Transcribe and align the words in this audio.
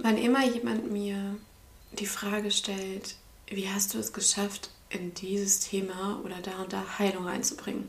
Wann 0.00 0.16
immer 0.16 0.44
jemand 0.44 0.90
mir 0.92 1.36
die 1.92 2.06
Frage 2.06 2.50
stellt, 2.52 3.16
wie 3.48 3.68
hast 3.68 3.94
du 3.94 3.98
es 3.98 4.12
geschafft, 4.12 4.70
in 4.90 5.12
dieses 5.14 5.60
Thema 5.60 6.20
oder 6.24 6.36
da 6.40 6.62
und 6.62 6.72
da 6.72 6.98
Heilung 6.98 7.26
reinzubringen, 7.26 7.88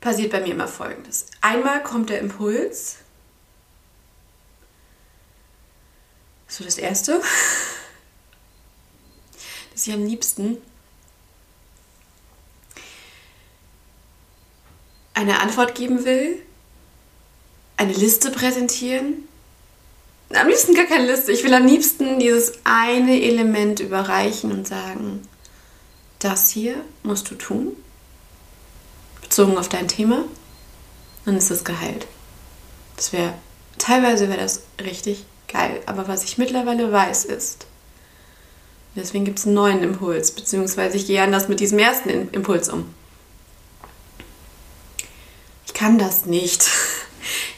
passiert 0.00 0.30
bei 0.30 0.40
mir 0.40 0.52
immer 0.52 0.68
Folgendes. 0.68 1.26
Einmal 1.40 1.82
kommt 1.82 2.10
der 2.10 2.20
Impuls, 2.20 2.98
so 6.46 6.62
das 6.62 6.78
Erste, 6.78 7.20
dass 9.72 9.86
ich 9.86 9.92
am 9.92 10.06
liebsten. 10.06 10.58
Eine 15.12 15.40
Antwort 15.40 15.74
geben 15.74 16.04
will, 16.04 16.40
eine 17.76 17.92
Liste 17.92 18.30
präsentieren. 18.30 19.28
Am 20.34 20.48
liebsten 20.48 20.74
gar 20.74 20.86
keine 20.86 21.06
Liste. 21.06 21.32
Ich 21.32 21.44
will 21.44 21.54
am 21.54 21.66
liebsten 21.66 22.18
dieses 22.18 22.52
eine 22.64 23.22
Element 23.22 23.80
überreichen 23.80 24.50
und 24.50 24.66
sagen, 24.66 25.22
das 26.18 26.50
hier 26.50 26.76
musst 27.02 27.30
du 27.30 27.34
tun, 27.34 27.76
bezogen 29.20 29.58
auf 29.58 29.68
dein 29.68 29.88
Thema, 29.88 30.24
dann 31.24 31.36
ist 31.36 31.50
es 31.50 31.64
geheilt. 31.64 32.06
Das 32.96 33.12
wäre, 33.12 33.34
teilweise 33.78 34.28
wäre 34.28 34.40
das 34.40 34.62
richtig 34.82 35.24
geil. 35.48 35.80
Aber 35.86 36.08
was 36.08 36.24
ich 36.24 36.38
mittlerweile 36.38 36.90
weiß 36.90 37.26
ist, 37.26 37.66
deswegen 38.96 39.24
gibt 39.24 39.38
es 39.38 39.46
einen 39.46 39.54
neuen 39.54 39.82
Impuls, 39.82 40.32
beziehungsweise 40.32 40.96
ich 40.96 41.06
gehe 41.06 41.22
anders 41.22 41.48
mit 41.48 41.60
diesem 41.60 41.78
ersten 41.78 42.30
Impuls 42.30 42.68
um. 42.68 42.92
Ich 45.66 45.74
kann 45.74 45.98
das 45.98 46.26
nicht. 46.26 46.66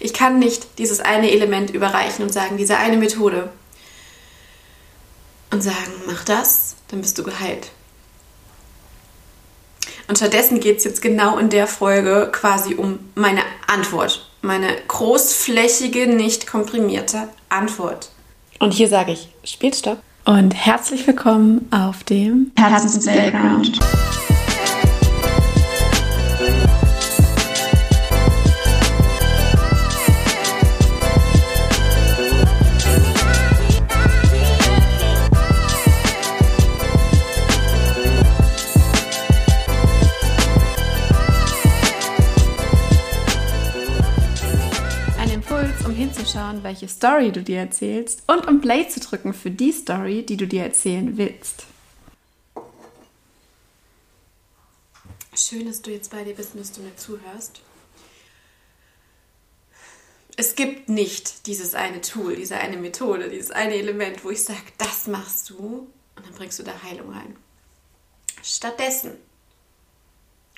Ich 0.00 0.14
kann 0.14 0.38
nicht 0.38 0.78
dieses 0.78 1.00
eine 1.00 1.30
Element 1.30 1.70
überreichen 1.70 2.24
und 2.24 2.32
sagen, 2.32 2.56
diese 2.56 2.76
eine 2.76 2.96
Methode. 2.96 3.50
Und 5.50 5.62
sagen, 5.62 5.92
mach 6.06 6.24
das, 6.24 6.76
dann 6.88 7.00
bist 7.00 7.18
du 7.18 7.22
geheilt. 7.22 7.70
Und 10.08 10.16
stattdessen 10.16 10.60
geht 10.60 10.78
es 10.78 10.84
jetzt 10.84 11.02
genau 11.02 11.38
in 11.38 11.50
der 11.50 11.66
Folge 11.66 12.30
quasi 12.32 12.74
um 12.74 12.98
meine 13.14 13.42
Antwort. 13.66 14.30
Meine 14.40 14.68
großflächige, 14.88 16.06
nicht 16.06 16.46
komprimierte 16.46 17.28
Antwort. 17.48 18.10
Und 18.58 18.72
hier 18.72 18.88
sage 18.88 19.12
ich, 19.12 19.28
Spielstopp. 19.44 19.98
Und 20.24 20.52
herzlich 20.52 21.06
willkommen 21.06 21.68
auf 21.70 22.04
dem 22.04 22.52
Herzens 22.56 23.06
welche 46.68 46.86
Story 46.86 47.32
du 47.32 47.42
dir 47.42 47.60
erzählst 47.60 48.22
und 48.26 48.46
um 48.46 48.60
Play 48.60 48.86
zu 48.86 49.00
drücken 49.00 49.32
für 49.32 49.50
die 49.50 49.72
Story, 49.72 50.22
die 50.26 50.36
du 50.36 50.46
dir 50.46 50.64
erzählen 50.64 51.16
willst. 51.16 51.64
Schön, 55.34 55.64
dass 55.64 55.80
du 55.80 55.90
jetzt 55.90 56.10
bei 56.10 56.24
dir 56.24 56.34
bist 56.34 56.52
und 56.52 56.60
dass 56.60 56.72
du 56.72 56.82
mir 56.82 56.94
zuhörst. 56.94 57.62
Es 60.36 60.56
gibt 60.56 60.90
nicht 60.90 61.46
dieses 61.46 61.74
eine 61.74 62.02
Tool, 62.02 62.36
diese 62.36 62.58
eine 62.58 62.76
Methode, 62.76 63.30
dieses 63.30 63.50
eine 63.50 63.74
Element, 63.74 64.22
wo 64.22 64.30
ich 64.30 64.44
sage, 64.44 64.60
das 64.76 65.06
machst 65.06 65.48
du 65.48 65.88
und 66.16 66.26
dann 66.26 66.34
bringst 66.34 66.58
du 66.58 66.64
da 66.64 66.82
Heilung 66.82 67.12
rein. 67.12 67.34
Stattdessen 68.42 69.12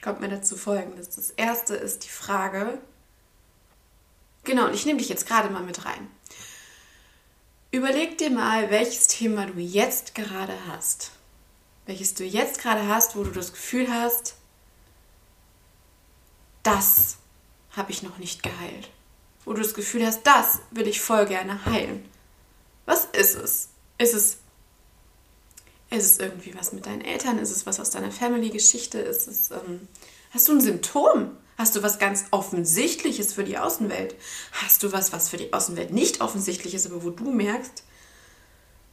kommt 0.03 0.21
mir 0.21 0.29
dazu 0.29 0.57
folgendes. 0.57 1.11
Das 1.11 1.31
erste 1.31 1.77
ist 1.77 2.03
die 2.05 2.09
Frage, 2.09 2.81
Genau, 4.45 4.67
und 4.67 4.75
ich 4.75 4.87
nehme 4.87 4.99
dich 4.99 5.09
jetzt 5.09 5.27
gerade 5.27 5.51
mal 5.51 5.62
mit 5.62 5.84
rein. 5.84 6.09
Überleg 7.71 8.19
dir 8.19 8.31
mal, 8.31 8.71
welches 8.71 9.06
Thema 9.06 9.47
du 9.47 9.61
jetzt 9.61 10.15
gerade 10.15 10.56
hast. 10.69 11.12
Welches 11.87 12.15
du 12.15 12.25
jetzt 12.25 12.61
gerade 12.61 12.89
hast, 12.89 13.17
wo 13.17 13.23
du 13.23 13.31
das 13.31 13.53
Gefühl 13.53 13.93
hast, 13.93 14.34
das 16.62 17.19
habe 17.73 17.93
ich 17.93 18.03
noch 18.03 18.19
nicht 18.19 18.43
geheilt. 18.43 18.91
Wo 19.45 19.53
du 19.53 19.62
das 19.62 19.75
Gefühl 19.75 20.05
hast, 20.05 20.27
das 20.27 20.61
will 20.71 20.89
ich 20.89 21.01
voll 21.01 21.27
gerne 21.27 21.65
heilen. 21.65 22.09
Was 22.87 23.05
ist 23.07 23.37
es? 23.37 23.69
Ist 23.99 24.15
es 24.15 24.39
ist 25.91 26.05
es 26.05 26.19
irgendwie 26.19 26.55
was 26.55 26.72
mit 26.72 26.87
deinen 26.87 27.01
Eltern? 27.01 27.39
Ist 27.39 27.51
es 27.51 27.67
was 27.67 27.81
aus 27.81 27.91
deiner 27.91 28.12
Family-Geschichte? 28.12 28.99
Ist 28.99 29.27
es, 29.27 29.51
ähm, 29.51 29.89
hast 30.31 30.49
du 30.49 30.53
ein 30.53 30.61
Symptom? 30.61 31.37
Hast 31.60 31.76
du 31.76 31.82
was 31.82 31.98
ganz 31.98 32.25
Offensichtliches 32.31 33.34
für 33.34 33.44
die 33.44 33.59
Außenwelt? 33.59 34.15
Hast 34.50 34.82
du 34.82 34.93
was, 34.93 35.12
was 35.12 35.28
für 35.28 35.37
die 35.37 35.53
Außenwelt 35.53 35.91
nicht 35.91 36.22
offensichtlich 36.22 36.72
ist, 36.72 36.87
aber 36.87 37.04
wo 37.04 37.10
du 37.10 37.31
merkst, 37.31 37.82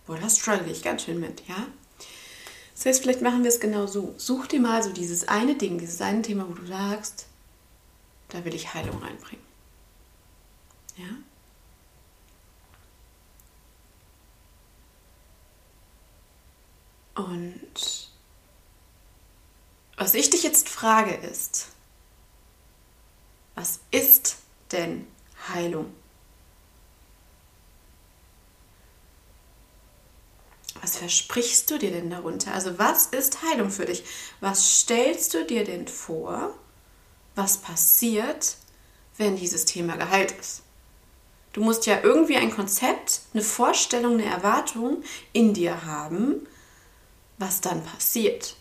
boah, 0.05 0.17
das 0.17 0.37
struggle 0.37 0.69
ich 0.69 0.83
ganz 0.83 1.03
schön 1.03 1.17
mit, 1.17 1.47
ja? 1.47 1.65
Das 2.75 2.85
heißt, 2.85 3.01
vielleicht 3.01 3.21
machen 3.21 3.43
wir 3.43 3.51
es 3.51 3.61
genau 3.61 3.87
so. 3.87 4.13
Such 4.17 4.47
dir 4.47 4.59
mal 4.59 4.83
so 4.83 4.91
dieses 4.91 5.29
eine 5.29 5.55
Ding, 5.55 5.77
dieses 5.77 6.01
eine 6.01 6.21
Thema, 6.21 6.45
wo 6.49 6.55
du 6.55 6.67
sagst, 6.67 7.27
da 8.27 8.43
will 8.43 8.53
ich 8.53 8.73
Heilung 8.73 9.01
reinbringen. 9.01 9.45
Ja? 10.97 11.05
Und 17.23 18.09
was 19.95 20.13
ich 20.13 20.29
dich 20.29 20.43
jetzt 20.43 20.67
frage 20.67 21.15
ist, 21.15 21.67
was 23.57 23.79
ist 23.89 24.37
denn 24.71 25.07
Heilung? 25.51 25.91
Was 30.79 30.97
versprichst 30.97 31.69
du 31.71 31.79
dir 31.79 31.91
denn 31.91 32.11
darunter? 32.11 32.53
Also 32.53 32.77
was 32.77 33.07
ist 33.07 33.41
Heilung 33.41 33.71
für 33.71 33.85
dich? 33.85 34.03
Was 34.41 34.81
stellst 34.81 35.33
du 35.33 35.43
dir 35.43 35.63
denn 35.63 35.87
vor, 35.87 36.53
was 37.33 37.57
passiert, 37.57 38.57
wenn 39.17 39.35
dieses 39.35 39.65
Thema 39.65 39.97
geheilt 39.97 40.33
ist? 40.39 40.61
Du 41.51 41.61
musst 41.61 41.87
ja 41.87 41.99
irgendwie 42.03 42.37
ein 42.37 42.51
Konzept, 42.51 43.21
eine 43.33 43.41
Vorstellung, 43.41 44.13
eine 44.13 44.25
Erwartung 44.25 45.03
in 45.33 45.55
dir 45.55 45.83
haben, 45.83 46.45
was 47.39 47.61
dann 47.61 47.83
passiert. 47.83 48.55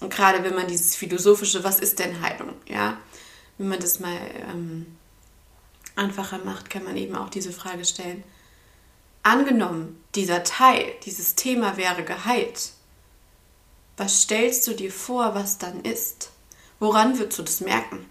Und 0.00 0.12
gerade 0.12 0.42
wenn 0.42 0.56
man 0.56 0.66
dieses 0.66 0.96
philosophische, 0.96 1.62
was 1.62 1.78
ist 1.78 2.00
denn 2.00 2.20
Heilung, 2.20 2.54
ja, 2.66 2.98
wenn 3.58 3.68
man 3.68 3.80
das 3.80 4.00
mal 4.00 4.18
ähm, 4.50 4.96
einfacher 5.96 6.38
macht, 6.38 6.70
kann 6.70 6.84
man 6.84 6.96
eben 6.96 7.16
auch 7.16 7.28
diese 7.28 7.52
Frage 7.52 7.84
stellen. 7.84 8.22
Angenommen, 9.22 10.02
dieser 10.14 10.44
Teil, 10.44 10.94
dieses 11.04 11.34
Thema 11.34 11.76
wäre 11.76 12.04
geheilt. 12.04 12.70
Was 13.96 14.22
stellst 14.22 14.66
du 14.66 14.74
dir 14.74 14.92
vor, 14.92 15.34
was 15.34 15.58
dann 15.58 15.82
ist? 15.82 16.30
Woran 16.78 17.18
würdest 17.18 17.38
du 17.38 17.42
das 17.42 17.60
merken? 17.60 18.08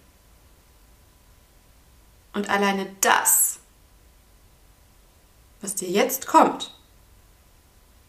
Und 2.34 2.50
alleine 2.50 2.94
das, 3.02 3.59
was 5.62 5.75
dir 5.75 5.90
jetzt 5.90 6.28
kommt, 6.28 6.75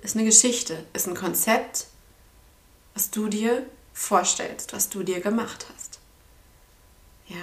ist 0.03 0.17
eine 0.17 0.25
Geschichte, 0.25 0.85
ist 0.93 1.07
ein 1.07 1.15
Konzept, 1.15 1.87
was 2.95 3.11
du 3.11 3.29
dir 3.29 3.65
vorstellst, 3.95 4.73
was 4.73 4.91
du 4.91 5.03
dir 5.03 5.21
gemacht 5.21 5.67
hast. 5.73 5.88
Ja. 7.29 7.37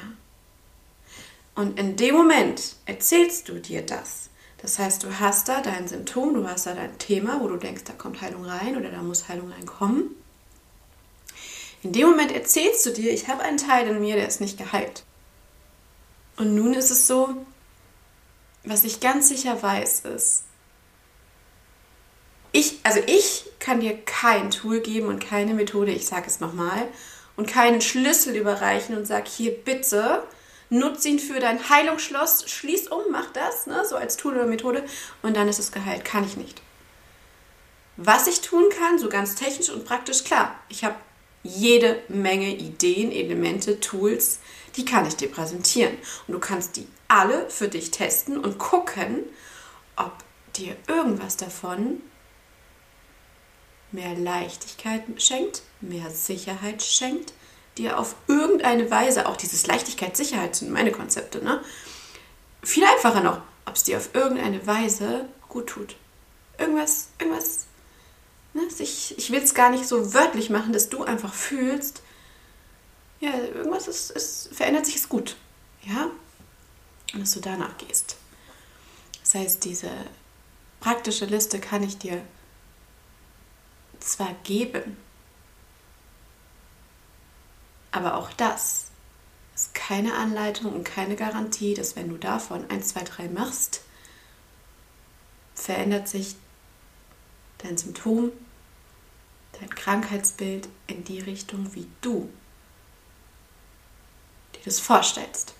Und 1.55 1.79
in 1.79 1.95
dem 1.95 2.15
Moment 2.15 2.75
erzählst 2.85 3.47
du 3.49 3.59
dir 3.59 3.81
das. 3.85 4.29
Das 4.61 4.79
heißt, 4.79 5.03
du 5.03 5.19
hast 5.19 5.47
da 5.47 5.61
dein 5.61 5.87
Symptom, 5.87 6.33
du 6.33 6.47
hast 6.47 6.65
da 6.65 6.73
dein 6.73 6.97
Thema, 6.97 7.39
wo 7.39 7.47
du 7.47 7.57
denkst, 7.57 7.83
da 7.85 7.93
kommt 7.93 8.21
Heilung 8.21 8.45
rein 8.45 8.75
oder 8.75 8.89
da 8.89 9.01
muss 9.01 9.29
Heilung 9.29 9.51
reinkommen. 9.51 10.09
In 11.83 11.91
dem 11.91 12.09
Moment 12.09 12.31
erzählst 12.31 12.85
du 12.85 12.91
dir, 12.91 13.13
ich 13.13 13.27
habe 13.27 13.43
einen 13.43 13.57
Teil 13.57 13.87
in 13.87 14.01
mir, 14.01 14.15
der 14.15 14.27
ist 14.27 14.41
nicht 14.41 14.57
geheilt. 14.57 15.03
Und 16.35 16.55
nun 16.55 16.73
ist 16.73 16.89
es 16.89 17.05
so, 17.05 17.45
was 18.63 18.83
ich 18.83 18.99
ganz 18.99 19.29
sicher 19.29 19.61
weiß, 19.61 20.01
ist, 20.01 20.45
ich, 22.51 22.79
also 22.83 23.01
ich 23.05 23.45
kann 23.59 23.81
dir 23.81 23.95
kein 24.03 24.49
Tool 24.49 24.79
geben 24.79 25.07
und 25.07 25.19
keine 25.19 25.53
Methode, 25.53 25.91
ich 25.91 26.07
sage 26.07 26.27
es 26.27 26.39
nochmal, 26.39 26.87
und 27.35 27.47
keinen 27.47 27.81
Schlüssel 27.81 28.35
überreichen 28.35 28.97
und 28.97 29.05
sag 29.05 29.27
hier 29.27 29.51
bitte, 29.51 30.23
nutz 30.69 31.05
ihn 31.05 31.19
für 31.19 31.39
dein 31.39 31.69
Heilungsschloss, 31.69 32.49
schließ 32.49 32.87
um, 32.87 33.03
mach 33.11 33.31
das, 33.31 33.67
ne, 33.67 33.85
so 33.85 33.95
als 33.95 34.17
Tool 34.17 34.35
oder 34.35 34.45
Methode 34.45 34.83
und 35.21 35.35
dann 35.35 35.47
ist 35.47 35.59
es 35.59 35.71
geheilt. 35.71 36.05
Kann 36.05 36.23
ich 36.23 36.37
nicht. 36.37 36.61
Was 37.97 38.27
ich 38.27 38.41
tun 38.41 38.65
kann, 38.77 38.99
so 38.99 39.09
ganz 39.09 39.35
technisch 39.35 39.69
und 39.69 39.85
praktisch, 39.85 40.23
klar, 40.23 40.59
ich 40.69 40.83
habe 40.83 40.95
jede 41.43 42.01
Menge 42.07 42.55
Ideen, 42.55 43.11
Elemente, 43.11 43.79
Tools, 43.79 44.39
Die 44.75 44.85
kann 44.85 45.05
ich 45.05 45.15
dir 45.15 45.31
präsentieren. 45.31 45.97
Und 46.27 46.33
du 46.33 46.39
kannst 46.39 46.75
die 46.75 46.87
alle 47.07 47.49
für 47.49 47.67
dich 47.67 47.91
testen 47.91 48.37
und 48.37 48.57
gucken, 48.57 49.23
ob 49.95 50.11
dir 50.55 50.75
irgendwas 50.87 51.37
davon 51.37 52.01
mehr 53.95 54.13
Leichtigkeit 54.15 55.03
schenkt, 55.17 55.63
mehr 55.81 56.11
Sicherheit 56.11 56.83
schenkt, 56.83 57.33
dir 57.77 57.99
auf 57.99 58.15
irgendeine 58.27 58.89
Weise, 58.91 59.27
auch 59.27 59.37
dieses 59.37 59.65
Leichtigkeit, 59.67 60.15
Sicherheit 60.15 60.55
sind 60.55 60.71
meine 60.71 60.91
Konzepte, 60.91 61.43
ne? 61.43 61.61
Viel 62.61 62.83
einfacher 62.83 63.21
noch, 63.21 63.41
ob 63.65 63.75
es 63.75 63.83
dir 63.83 63.97
auf 63.97 64.13
irgendeine 64.13 64.65
Weise 64.65 65.25
gut 65.49 65.67
tut. 65.67 65.95
Irgendwas, 66.57 67.09
irgendwas, 67.19 67.65
ne? 68.53 68.61
Ich, 68.79 69.17
ich 69.17 69.31
will 69.31 69.41
es 69.41 69.53
gar 69.53 69.69
nicht 69.69 69.87
so 69.87 70.13
wörtlich 70.13 70.49
machen, 70.49 70.73
dass 70.73 70.89
du 70.89 71.03
einfach 71.03 71.33
fühlst, 71.33 72.01
ja, 73.19 73.33
irgendwas 73.33 73.87
ist, 73.87 74.11
ist, 74.11 74.49
verändert 74.53 74.85
sich, 74.85 74.95
ist 74.95 75.09
gut. 75.09 75.35
Ja? 75.83 76.09
Und 77.13 77.21
dass 77.21 77.31
du 77.31 77.39
danach 77.39 77.77
gehst. 77.77 78.17
Das 79.21 79.35
heißt, 79.35 79.63
diese 79.63 79.89
praktische 80.79 81.25
Liste 81.25 81.59
kann 81.59 81.81
ich 81.81 81.97
dir 81.97 82.21
zwar 84.05 84.33
geben, 84.43 84.97
aber 87.91 88.15
auch 88.15 88.31
das 88.33 88.91
ist 89.55 89.73
keine 89.73 90.15
Anleitung 90.15 90.73
und 90.73 90.83
keine 90.83 91.15
Garantie, 91.15 91.73
dass 91.73 91.95
wenn 91.95 92.09
du 92.09 92.17
davon 92.17 92.69
1, 92.69 92.89
2, 92.89 93.03
3 93.03 93.29
machst, 93.29 93.81
verändert 95.53 96.09
sich 96.09 96.35
dein 97.59 97.77
Symptom, 97.77 98.31
dein 99.59 99.69
Krankheitsbild 99.69 100.67
in 100.87 101.05
die 101.05 101.21
Richtung, 101.21 101.73
wie 101.73 101.87
du 102.01 102.29
dir 104.53 104.61
das 104.65 104.79
vorstellst. 104.79 105.53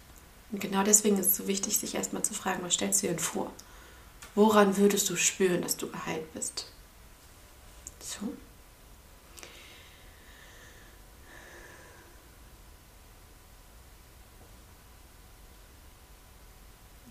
Und 0.52 0.60
genau 0.60 0.84
deswegen 0.84 1.18
ist 1.18 1.28
es 1.28 1.38
so 1.38 1.48
wichtig, 1.48 1.78
sich 1.78 1.96
erstmal 1.96 2.24
zu 2.24 2.34
fragen, 2.34 2.64
was 2.64 2.74
stellst 2.74 3.02
du 3.02 3.08
dir 3.08 3.14
denn 3.14 3.20
vor? 3.20 3.52
Woran 4.36 4.76
würdest 4.76 5.10
du 5.10 5.16
spüren, 5.16 5.62
dass 5.62 5.78
du 5.78 5.90
geheilt 5.90 6.34
bist? 6.34 6.70
So. 8.06 8.32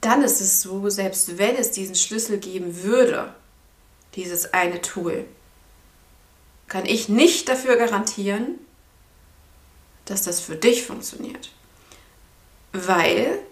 Dann 0.01 0.23
ist 0.23 0.41
es 0.41 0.63
so, 0.63 0.89
selbst 0.91 1.39
wenn 1.39 1.57
es 1.57 1.71
diesen 1.71 1.95
Schlüssel 1.95 2.39
geben 2.39 2.83
würde, 2.83 3.35
dieses 4.15 4.53
eine 4.53 4.81
Tool, 4.81 5.27
kann 6.69 6.87
ich 6.87 7.09
nicht 7.09 7.49
dafür 7.49 7.77
garantieren, 7.77 8.59
dass 10.05 10.23
das 10.23 10.41
für 10.41 10.57
dich 10.57 10.85
funktioniert. 10.85 11.51
Weil 12.73 13.44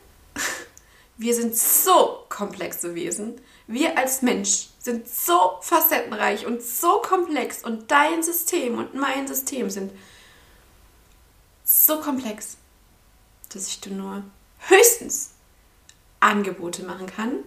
wir 1.22 1.34
sind 1.34 1.56
so 1.56 2.24
komplexe 2.28 2.94
Wesen. 2.94 3.40
Wir 3.69 3.96
als 3.96 4.22
Mensch 4.22 4.69
sind 4.80 5.08
so 5.08 5.56
facettenreich 5.60 6.46
und 6.46 6.62
so 6.62 7.00
komplex 7.00 7.62
und 7.62 7.90
dein 7.90 8.22
System 8.22 8.78
und 8.78 8.94
mein 8.94 9.28
System 9.28 9.70
sind 9.70 9.92
so 11.64 12.00
komplex, 12.00 12.56
dass 13.50 13.69
ich 13.69 13.80
dir 13.80 13.92
nur 13.92 14.24
höchstens 14.58 15.30
Angebote 16.19 16.82
machen 16.82 17.06
kann. 17.06 17.38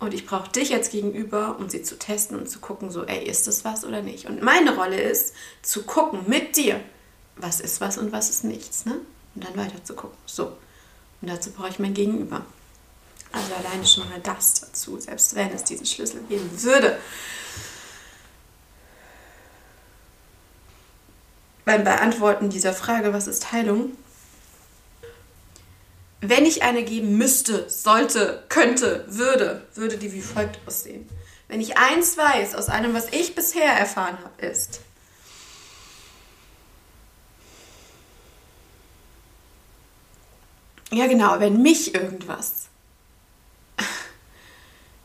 Und 0.00 0.12
ich 0.12 0.26
brauche 0.26 0.50
dich 0.50 0.70
jetzt 0.70 0.90
gegenüber, 0.90 1.56
um 1.58 1.70
sie 1.70 1.82
zu 1.82 1.96
testen 1.96 2.36
und 2.36 2.50
zu 2.50 2.58
gucken, 2.58 2.90
so, 2.90 3.04
ey, 3.04 3.24
ist 3.24 3.46
das 3.46 3.64
was 3.64 3.84
oder 3.84 4.02
nicht? 4.02 4.26
Und 4.26 4.42
meine 4.42 4.74
Rolle 4.74 5.00
ist, 5.00 5.34
zu 5.62 5.84
gucken 5.84 6.24
mit 6.26 6.56
dir, 6.56 6.80
was 7.36 7.60
ist 7.60 7.80
was 7.80 7.96
und 7.96 8.12
was 8.12 8.28
ist 8.28 8.44
nichts. 8.44 8.86
Ne? 8.86 9.00
Und 9.34 9.44
dann 9.44 9.56
weiter 9.56 9.82
zu 9.84 9.94
gucken. 9.94 10.18
So. 10.26 10.52
Und 11.24 11.30
dazu 11.30 11.52
brauche 11.52 11.70
ich 11.70 11.78
mein 11.78 11.94
Gegenüber. 11.94 12.44
Also 13.32 13.54
alleine 13.54 13.86
schon 13.86 14.06
mal 14.10 14.20
das 14.20 14.60
dazu, 14.60 15.00
selbst 15.00 15.34
wenn 15.34 15.50
es 15.52 15.64
diesen 15.64 15.86
Schlüssel 15.86 16.20
geben 16.28 16.50
würde. 16.62 16.98
Beim 21.64 21.82
Beantworten 21.82 22.50
dieser 22.50 22.74
Frage, 22.74 23.14
was 23.14 23.26
ist 23.26 23.52
Heilung? 23.52 23.96
Wenn 26.20 26.44
ich 26.44 26.62
eine 26.62 26.84
geben 26.84 27.16
müsste, 27.16 27.70
sollte, 27.70 28.44
könnte, 28.50 29.06
würde, 29.08 29.66
würde 29.74 29.96
die 29.96 30.12
wie 30.12 30.20
folgt 30.20 30.58
aussehen. 30.66 31.08
Wenn 31.48 31.62
ich 31.62 31.78
eins 31.78 32.18
weiß 32.18 32.54
aus 32.54 32.68
allem, 32.68 32.92
was 32.92 33.08
ich 33.12 33.34
bisher 33.34 33.72
erfahren 33.72 34.18
habe, 34.22 34.44
ist, 34.44 34.80
ja 40.92 41.06
genau, 41.06 41.40
wenn 41.40 41.62
mich 41.62 41.94
irgendwas 41.94 42.64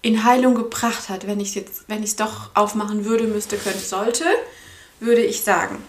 in 0.02 0.24
Heilung 0.24 0.56
gebracht 0.56 1.10
hat, 1.10 1.28
wenn 1.28 1.40
ich 1.40 1.56
jetzt, 1.56 1.84
wenn 1.88 2.04
ich 2.04 2.12
es 2.12 2.16
doch 2.16 2.56
aufmachen 2.56 3.06
würde, 3.06 3.26
müsste, 3.26 3.58
könnte, 3.58 3.80
sollte, 3.80 4.26
würde 5.00 5.24
ich 5.24 5.42
sagen. 5.42 5.84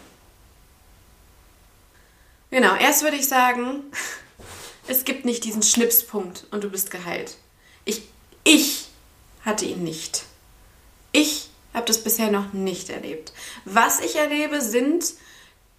Genau, 2.50 2.75
erst 2.75 3.02
würde 3.02 3.16
ich 3.16 3.28
sagen, 3.28 3.84
es 4.88 5.04
gibt 5.04 5.25
nicht 5.25 5.44
diesen 5.44 5.62
Schnipspunkt 5.62 6.46
und 6.50 6.64
du 6.64 6.70
bist 6.70 6.90
geheilt. 6.90 7.37
Ich, 7.84 8.02
ich 8.42 8.88
hatte 9.44 9.64
ihn 9.64 9.84
nicht. 9.84 10.25
Ich 11.12 11.48
habe 11.72 11.87
das 11.87 12.02
bisher 12.02 12.31
noch 12.32 12.52
nicht 12.52 12.90
erlebt. 12.90 13.32
Was 13.64 14.00
ich 14.00 14.16
erlebe, 14.16 14.60
sind 14.60 15.14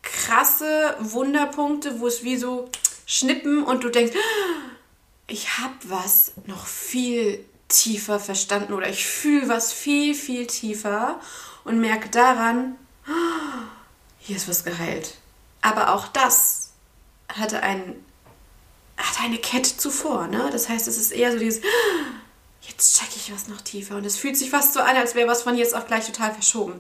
krasse 0.01 0.95
Wunderpunkte, 0.99 1.99
wo 1.99 2.07
es 2.07 2.23
wie 2.23 2.37
so 2.37 2.69
schnippen 3.11 3.63
und 3.63 3.83
du 3.83 3.89
denkst, 3.89 4.13
ich 5.27 5.57
habe 5.57 5.75
was 5.83 6.31
noch 6.45 6.65
viel 6.65 7.45
tiefer 7.67 8.19
verstanden 8.19 8.73
oder 8.73 8.89
ich 8.89 9.05
fühle 9.05 9.49
was 9.49 9.73
viel, 9.73 10.15
viel 10.15 10.47
tiefer 10.47 11.19
und 11.65 11.81
merke 11.81 12.09
daran, 12.09 12.77
hier 14.17 14.37
ist 14.37 14.47
was 14.47 14.63
geheilt. 14.63 15.15
Aber 15.61 15.93
auch 15.93 16.07
das 16.07 16.71
hatte, 17.27 17.61
ein, 17.63 17.95
hatte 18.97 19.23
eine 19.23 19.37
Kette 19.37 19.75
zuvor. 19.75 20.27
Ne? 20.27 20.49
Das 20.51 20.69
heißt, 20.69 20.87
es 20.87 20.97
ist 20.97 21.11
eher 21.11 21.33
so 21.33 21.39
dieses, 21.39 21.61
jetzt 22.61 22.97
checke 22.97 23.17
ich 23.17 23.33
was 23.33 23.49
noch 23.49 23.61
tiefer. 23.61 23.97
Und 23.97 24.05
es 24.05 24.17
fühlt 24.17 24.37
sich 24.37 24.49
fast 24.49 24.73
so 24.73 24.79
an, 24.79 24.95
als 24.95 25.15
wäre 25.15 25.27
was 25.27 25.43
von 25.43 25.57
jetzt 25.57 25.75
auf 25.75 25.85
gleich 25.85 26.05
total 26.05 26.33
verschoben. 26.33 26.79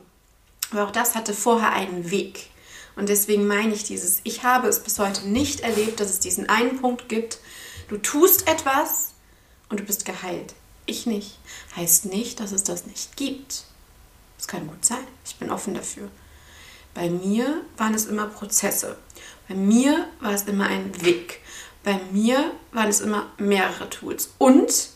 Aber 0.71 0.85
auch 0.85 0.91
das 0.91 1.15
hatte 1.15 1.33
vorher 1.33 1.73
einen 1.73 2.09
Weg. 2.09 2.50
Und 2.95 3.09
deswegen 3.09 3.47
meine 3.47 3.73
ich 3.73 3.83
dieses, 3.83 4.19
ich 4.23 4.43
habe 4.43 4.67
es 4.67 4.83
bis 4.83 4.99
heute 4.99 5.27
nicht 5.27 5.61
erlebt, 5.61 5.99
dass 5.99 6.09
es 6.09 6.19
diesen 6.19 6.49
einen 6.49 6.81
Punkt 6.81 7.09
gibt, 7.09 7.39
du 7.87 7.97
tust 7.97 8.47
etwas 8.47 9.13
und 9.69 9.79
du 9.79 9.83
bist 9.83 10.05
geheilt. 10.05 10.53
Ich 10.85 11.05
nicht. 11.05 11.37
Heißt 11.75 12.05
nicht, 12.05 12.39
dass 12.39 12.51
es 12.51 12.63
das 12.63 12.85
nicht 12.85 13.15
gibt. 13.15 13.63
Es 14.37 14.47
kann 14.47 14.67
gut 14.67 14.83
sein. 14.83 15.05
Ich 15.25 15.35
bin 15.35 15.49
offen 15.49 15.73
dafür. 15.73 16.09
Bei 16.93 17.09
mir 17.09 17.61
waren 17.77 17.93
es 17.93 18.05
immer 18.05 18.27
Prozesse. 18.27 18.97
Bei 19.47 19.55
mir 19.55 20.07
war 20.19 20.33
es 20.33 20.43
immer 20.43 20.67
ein 20.67 21.01
Weg. 21.01 21.39
Bei 21.83 21.99
mir 22.11 22.51
waren 22.71 22.89
es 22.89 22.99
immer 22.99 23.31
mehrere 23.37 23.89
Tools. 23.89 24.33
Und 24.37 24.89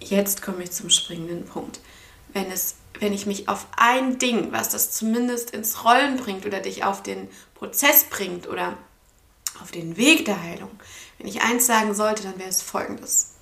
jetzt 0.00 0.42
komme 0.42 0.62
ich 0.62 0.72
zum 0.72 0.90
springenden 0.90 1.46
Punkt. 1.46 1.80
Wenn 2.32 2.50
es 2.50 2.76
wenn 3.00 3.12
ich 3.12 3.26
mich 3.26 3.48
auf 3.48 3.66
ein 3.76 4.18
Ding, 4.18 4.52
was 4.52 4.70
das 4.70 4.92
zumindest 4.92 5.50
ins 5.50 5.84
Rollen 5.84 6.16
bringt 6.16 6.46
oder 6.46 6.60
dich 6.60 6.84
auf 6.84 7.02
den 7.02 7.28
Prozess 7.54 8.04
bringt 8.04 8.48
oder 8.48 8.76
auf 9.62 9.70
den 9.70 9.96
Weg 9.96 10.24
der 10.24 10.42
Heilung, 10.42 10.70
wenn 11.18 11.28
ich 11.28 11.42
eins 11.42 11.66
sagen 11.66 11.94
sollte, 11.94 12.22
dann 12.22 12.38
wäre 12.38 12.48
es 12.48 12.62
folgendes. 12.62 13.32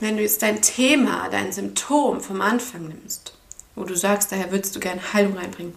Wenn 0.00 0.16
du 0.16 0.22
jetzt 0.22 0.42
dein 0.42 0.60
Thema, 0.60 1.28
dein 1.30 1.52
Symptom 1.52 2.20
vom 2.20 2.40
Anfang 2.40 2.88
nimmst, 2.88 3.36
wo 3.74 3.84
du 3.84 3.96
sagst, 3.96 4.32
daher 4.32 4.50
würdest 4.50 4.76
du 4.76 4.80
gerne 4.80 5.12
Heilung 5.12 5.36
reinbringen, 5.36 5.74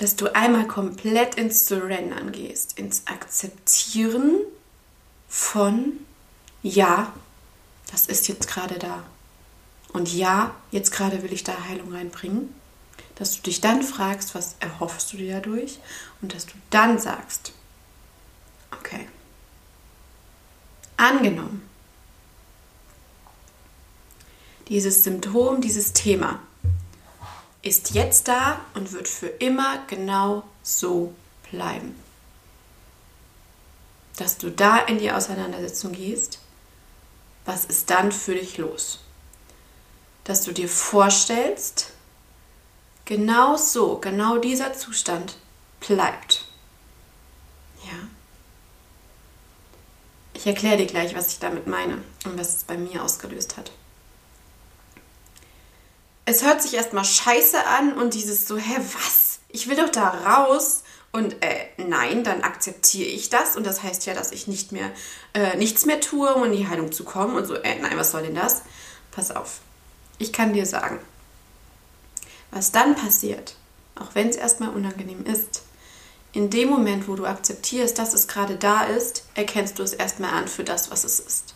dass 0.00 0.16
du 0.16 0.34
einmal 0.34 0.66
komplett 0.66 1.34
ins 1.34 1.66
Surrendern 1.66 2.32
gehst, 2.32 2.78
ins 2.78 3.06
Akzeptieren 3.06 4.36
von, 5.28 5.92
ja, 6.62 7.12
das 7.92 8.06
ist 8.06 8.26
jetzt 8.26 8.48
gerade 8.48 8.78
da. 8.78 9.02
Und 9.92 10.10
ja, 10.10 10.54
jetzt 10.70 10.90
gerade 10.90 11.22
will 11.22 11.34
ich 11.34 11.44
da 11.44 11.52
Heilung 11.68 11.92
reinbringen. 11.92 12.54
Dass 13.16 13.36
du 13.36 13.42
dich 13.42 13.60
dann 13.60 13.82
fragst, 13.82 14.34
was 14.34 14.56
erhoffst 14.60 15.12
du 15.12 15.18
dir 15.18 15.34
dadurch? 15.34 15.78
Und 16.22 16.34
dass 16.34 16.46
du 16.46 16.54
dann 16.70 16.98
sagst, 16.98 17.52
okay, 18.70 19.06
angenommen, 20.96 21.68
dieses 24.68 25.02
Symptom, 25.02 25.60
dieses 25.60 25.92
Thema 25.92 26.40
ist 27.62 27.90
jetzt 27.90 28.28
da 28.28 28.60
und 28.74 28.92
wird 28.92 29.08
für 29.08 29.26
immer 29.28 29.84
genau 29.86 30.44
so 30.62 31.14
bleiben. 31.50 31.94
Dass 34.16 34.38
du 34.38 34.50
da 34.50 34.78
in 34.78 34.98
die 34.98 35.12
Auseinandersetzung 35.12 35.92
gehst, 35.92 36.38
was 37.44 37.64
ist 37.64 37.90
dann 37.90 38.12
für 38.12 38.34
dich 38.34 38.58
los? 38.58 39.00
dass 40.24 40.42
du 40.42 40.52
dir 40.52 40.68
vorstellst, 40.68 41.92
genau 43.04 43.56
so, 43.56 43.98
genau 43.98 44.38
dieser 44.38 44.74
Zustand 44.74 45.36
bleibt. 45.80 46.44
Ja. 47.84 47.98
Ich 50.34 50.46
erkläre 50.46 50.76
dir 50.76 50.86
gleich, 50.86 51.14
was 51.16 51.32
ich 51.32 51.38
damit 51.40 51.66
meine 51.66 51.98
und 52.24 52.38
was 52.38 52.58
es 52.58 52.64
bei 52.64 52.76
mir 52.76 53.02
ausgelöst 53.02 53.56
hat. 53.56 53.72
Es 56.30 56.44
hört 56.44 56.62
sich 56.62 56.74
erstmal 56.74 57.04
scheiße 57.04 57.66
an 57.66 57.94
und 57.94 58.14
dieses 58.14 58.46
so, 58.46 58.56
hä, 58.56 58.76
was? 58.94 59.40
Ich 59.48 59.66
will 59.66 59.74
doch 59.74 59.88
da 59.88 60.10
raus. 60.10 60.84
Und 61.10 61.42
äh, 61.42 61.66
nein, 61.76 62.22
dann 62.22 62.42
akzeptiere 62.42 63.08
ich 63.08 63.30
das. 63.30 63.56
Und 63.56 63.66
das 63.66 63.82
heißt 63.82 64.06
ja, 64.06 64.14
dass 64.14 64.30
ich 64.30 64.46
nicht 64.46 64.70
mehr, 64.70 64.92
äh, 65.34 65.56
nichts 65.56 65.86
mehr 65.86 65.98
tue, 65.98 66.32
um 66.32 66.44
in 66.44 66.52
die 66.52 66.68
Heilung 66.68 66.92
zu 66.92 67.02
kommen. 67.02 67.34
Und 67.34 67.46
so, 67.46 67.54
äh, 67.54 67.80
nein, 67.80 67.98
was 67.98 68.12
soll 68.12 68.22
denn 68.22 68.36
das? 68.36 68.62
Pass 69.10 69.32
auf. 69.32 69.58
Ich 70.18 70.32
kann 70.32 70.52
dir 70.52 70.66
sagen, 70.66 71.00
was 72.52 72.70
dann 72.70 72.94
passiert, 72.94 73.56
auch 73.96 74.14
wenn 74.14 74.28
es 74.28 74.36
erstmal 74.36 74.70
unangenehm 74.70 75.26
ist, 75.26 75.62
in 76.30 76.48
dem 76.48 76.68
Moment, 76.68 77.08
wo 77.08 77.16
du 77.16 77.26
akzeptierst, 77.26 77.98
dass 77.98 78.14
es 78.14 78.28
gerade 78.28 78.54
da 78.54 78.84
ist, 78.84 79.24
erkennst 79.34 79.80
du 79.80 79.82
es 79.82 79.94
erstmal 79.94 80.32
an 80.32 80.46
für 80.46 80.62
das, 80.62 80.92
was 80.92 81.02
es 81.02 81.18
ist. 81.18 81.54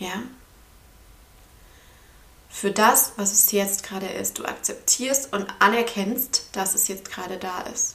Ja? 0.00 0.14
Für 2.50 2.72
das, 2.72 3.12
was 3.16 3.32
es 3.32 3.52
jetzt 3.52 3.84
gerade 3.84 4.08
ist. 4.08 4.38
Du 4.38 4.44
akzeptierst 4.44 5.32
und 5.32 5.46
anerkennst, 5.60 6.48
dass 6.52 6.74
es 6.74 6.88
jetzt 6.88 7.10
gerade 7.10 7.38
da 7.38 7.62
ist. 7.62 7.94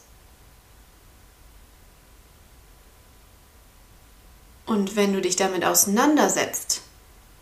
Und 4.65 4.95
wenn 4.95 5.13
du 5.13 5.21
dich 5.21 5.35
damit 5.35 5.63
auseinandersetzt, 5.63 6.81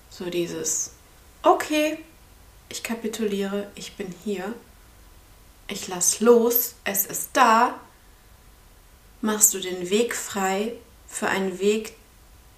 so 0.10 0.29
dieses, 0.29 0.91
okay, 1.41 1.98
ich 2.67 2.84
kapituliere, 2.84 3.72
ich 3.75 3.96
bin 3.96 4.13
hier, 4.24 4.53
ich 5.67 5.88
lass 5.88 6.20
los, 6.20 6.75
es 6.84 7.05
ist 7.05 7.29
da, 7.34 7.79
machst 9.22 9.53
du 9.53 9.60
den 9.60 9.89
Weg 9.89 10.15
frei 10.15 10.74
für 11.08 11.29
einen 11.29 11.60
Weg, 11.60 11.93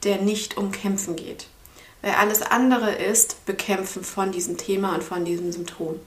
der 0.03 0.17
nicht 0.21 0.57
um 0.57 0.71
Kämpfen 0.71 1.15
geht. 1.15 1.47
Weil 2.05 2.13
alles 2.13 2.43
andere 2.43 2.93
ist 2.93 3.47
Bekämpfen 3.47 4.03
von 4.03 4.31
diesem 4.31 4.57
Thema 4.57 4.93
und 4.93 5.03
von 5.03 5.25
diesem 5.25 5.51
Symptom. 5.51 5.99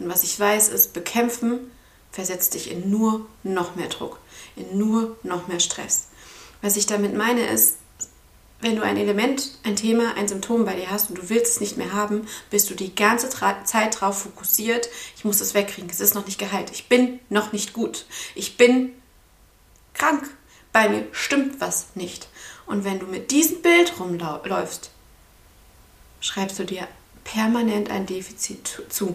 Und 0.00 0.08
was 0.08 0.24
ich 0.24 0.40
weiß, 0.40 0.68
ist, 0.70 0.94
Bekämpfen 0.94 1.70
versetzt 2.10 2.54
dich 2.54 2.72
in 2.72 2.90
nur 2.90 3.24
noch 3.44 3.76
mehr 3.76 3.86
Druck, 3.86 4.18
in 4.56 4.76
nur 4.76 5.16
noch 5.22 5.46
mehr 5.46 5.60
Stress. 5.60 6.08
Was 6.60 6.76
ich 6.76 6.86
damit 6.86 7.14
meine, 7.14 7.46
ist, 7.46 7.76
wenn 8.62 8.74
du 8.74 8.82
ein 8.82 8.96
Element, 8.96 9.52
ein 9.62 9.76
Thema, 9.76 10.16
ein 10.16 10.26
Symptom 10.26 10.64
bei 10.64 10.74
dir 10.74 10.90
hast 10.90 11.10
und 11.10 11.18
du 11.18 11.28
willst 11.28 11.52
es 11.52 11.60
nicht 11.60 11.76
mehr 11.76 11.92
haben, 11.92 12.26
bist 12.50 12.68
du 12.68 12.74
die 12.74 12.92
ganze 12.92 13.28
Zeit 13.28 13.94
darauf 13.94 14.22
fokussiert, 14.22 14.88
ich 15.16 15.24
muss 15.24 15.40
es 15.40 15.54
wegkriegen, 15.54 15.88
es 15.88 16.00
ist 16.00 16.16
noch 16.16 16.26
nicht 16.26 16.40
geheilt, 16.40 16.72
ich 16.72 16.88
bin 16.88 17.20
noch 17.28 17.52
nicht 17.52 17.74
gut, 17.74 18.06
ich 18.34 18.56
bin 18.56 18.90
krank, 19.92 20.28
bei 20.72 20.88
mir 20.88 21.06
stimmt 21.12 21.60
was 21.60 21.94
nicht. 21.94 22.26
Und 22.66 22.82
wenn 22.82 22.98
du 22.98 23.06
mit 23.06 23.30
diesem 23.30 23.62
Bild 23.62 24.00
rumläufst, 24.00 24.90
schreibst 26.24 26.58
du 26.58 26.64
dir 26.64 26.88
permanent 27.22 27.90
ein 27.90 28.06
Defizit 28.06 28.82
zu. 28.88 29.14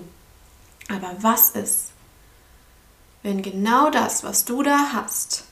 Aber 0.90 1.16
was 1.22 1.52
ist, 1.52 1.88
wenn 3.24 3.42
genau 3.42 3.90
das, 3.90 4.24
was 4.24 4.46
du 4.46 4.62
da 4.62 4.92
hast, 4.94 5.44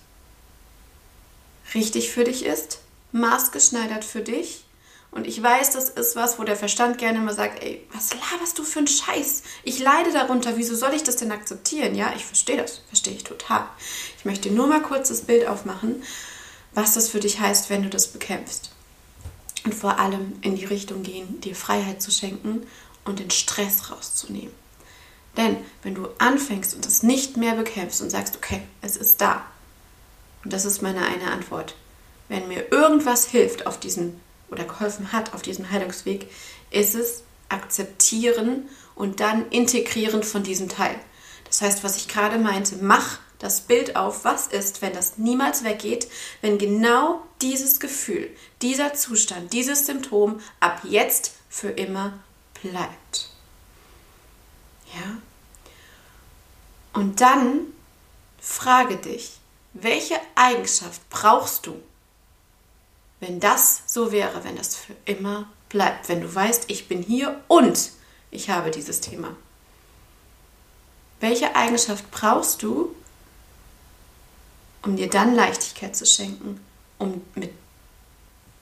richtig 1.73 2.11
für 2.11 2.23
dich 2.23 2.45
ist 2.45 2.79
maßgeschneidert 3.11 4.05
für 4.05 4.21
dich. 4.21 4.65
Und 5.09 5.25
ich 5.25 5.41
weiß, 5.41 5.71
das 5.71 5.89
ist 5.89 6.15
was, 6.15 6.37
wo 6.37 6.43
der 6.43 6.57
Verstand 6.57 6.97
gerne 6.97 7.19
immer 7.19 7.33
sagt, 7.33 7.63
ey, 7.63 7.87
was 7.91 8.13
laberst 8.13 8.59
du 8.59 8.63
für 8.63 8.79
einen 8.79 8.87
Scheiß? 8.87 9.41
Ich 9.63 9.79
leide 9.79 10.11
darunter, 10.11 10.57
wieso 10.57 10.75
soll 10.75 10.93
ich 10.93 11.03
das 11.03 11.15
denn 11.15 11.31
akzeptieren? 11.31 11.95
Ja, 11.95 12.13
ich 12.15 12.25
verstehe 12.25 12.57
das, 12.57 12.81
verstehe 12.89 13.15
ich 13.15 13.23
total. 13.23 13.65
Ich 14.17 14.25
möchte 14.25 14.51
nur 14.51 14.67
mal 14.67 14.81
kurz 14.81 15.07
das 15.09 15.21
Bild 15.21 15.47
aufmachen, 15.47 16.03
was 16.73 16.93
das 16.93 17.07
für 17.09 17.19
dich 17.19 17.39
heißt, 17.39 17.69
wenn 17.69 17.83
du 17.83 17.89
das 17.89 18.07
bekämpfst. 18.09 18.71
Und 19.67 19.75
vor 19.75 19.99
allem 19.99 20.31
in 20.43 20.55
die 20.55 20.63
Richtung 20.63 21.03
gehen, 21.03 21.41
dir 21.41 21.53
Freiheit 21.53 22.01
zu 22.01 22.09
schenken 22.09 22.65
und 23.03 23.19
den 23.19 23.29
Stress 23.29 23.91
rauszunehmen. 23.91 24.53
Denn 25.35 25.57
wenn 25.83 25.93
du 25.93 26.07
anfängst 26.19 26.73
und 26.73 26.85
das 26.85 27.03
nicht 27.03 27.35
mehr 27.35 27.53
bekämpfst 27.53 28.01
und 28.01 28.09
sagst, 28.09 28.37
okay, 28.37 28.61
es 28.81 28.95
ist 28.95 29.19
da, 29.19 29.45
und 30.45 30.53
das 30.53 30.63
ist 30.63 30.81
meine 30.81 31.05
eine 31.05 31.33
Antwort, 31.33 31.75
wenn 32.29 32.47
mir 32.47 32.71
irgendwas 32.71 33.25
hilft 33.25 33.67
auf 33.67 33.77
diesem 33.77 34.17
oder 34.49 34.63
geholfen 34.63 35.11
hat 35.11 35.33
auf 35.33 35.41
diesem 35.41 35.69
Heilungsweg, 35.69 36.31
ist 36.71 36.95
es 36.95 37.23
akzeptieren 37.49 38.69
und 38.95 39.19
dann 39.19 39.49
integrieren 39.49 40.23
von 40.23 40.43
diesem 40.43 40.69
Teil. 40.69 40.95
Das 41.43 41.61
heißt, 41.61 41.83
was 41.83 41.97
ich 41.97 42.07
gerade 42.07 42.37
meinte, 42.37 42.77
mach 42.79 43.19
das 43.39 43.61
Bild 43.61 43.95
auf, 43.95 44.25
was 44.25 44.47
ist, 44.47 44.81
wenn 44.81 44.93
das 44.93 45.17
niemals 45.17 45.63
weggeht, 45.63 46.09
wenn 46.41 46.57
genau 46.57 47.21
dieses 47.41 47.79
Gefühl, 47.79 48.29
dieser 48.61 48.93
Zustand, 48.93 49.53
dieses 49.53 49.85
Symptom 49.85 50.39
ab 50.59 50.81
jetzt 50.83 51.33
für 51.49 51.69
immer 51.69 52.19
bleibt. 52.61 53.29
Ja? 54.93 55.21
Und 56.93 57.21
dann 57.21 57.67
frage 58.41 58.97
dich, 58.97 59.39
welche 59.73 60.19
Eigenschaft 60.35 61.07
brauchst 61.09 61.67
du, 61.67 61.79
wenn 63.19 63.39
das 63.39 63.83
so 63.85 64.11
wäre, 64.11 64.43
wenn 64.43 64.55
das 64.55 64.75
für 64.75 64.95
immer 65.05 65.47
bleibt, 65.69 66.09
wenn 66.09 66.21
du 66.21 66.33
weißt, 66.33 66.65
ich 66.67 66.87
bin 66.87 67.01
hier 67.03 67.41
und 67.47 67.91
ich 68.31 68.49
habe 68.49 68.71
dieses 68.71 69.01
Thema. 69.01 69.35
Welche 71.19 71.55
Eigenschaft 71.55 72.09
brauchst 72.11 72.61
du, 72.63 72.95
um 74.87 74.95
dir 74.95 75.09
dann 75.09 75.35
Leichtigkeit 75.35 75.95
zu 75.95 76.05
schenken, 76.05 76.59
um 76.97 77.21
mit 77.35 77.51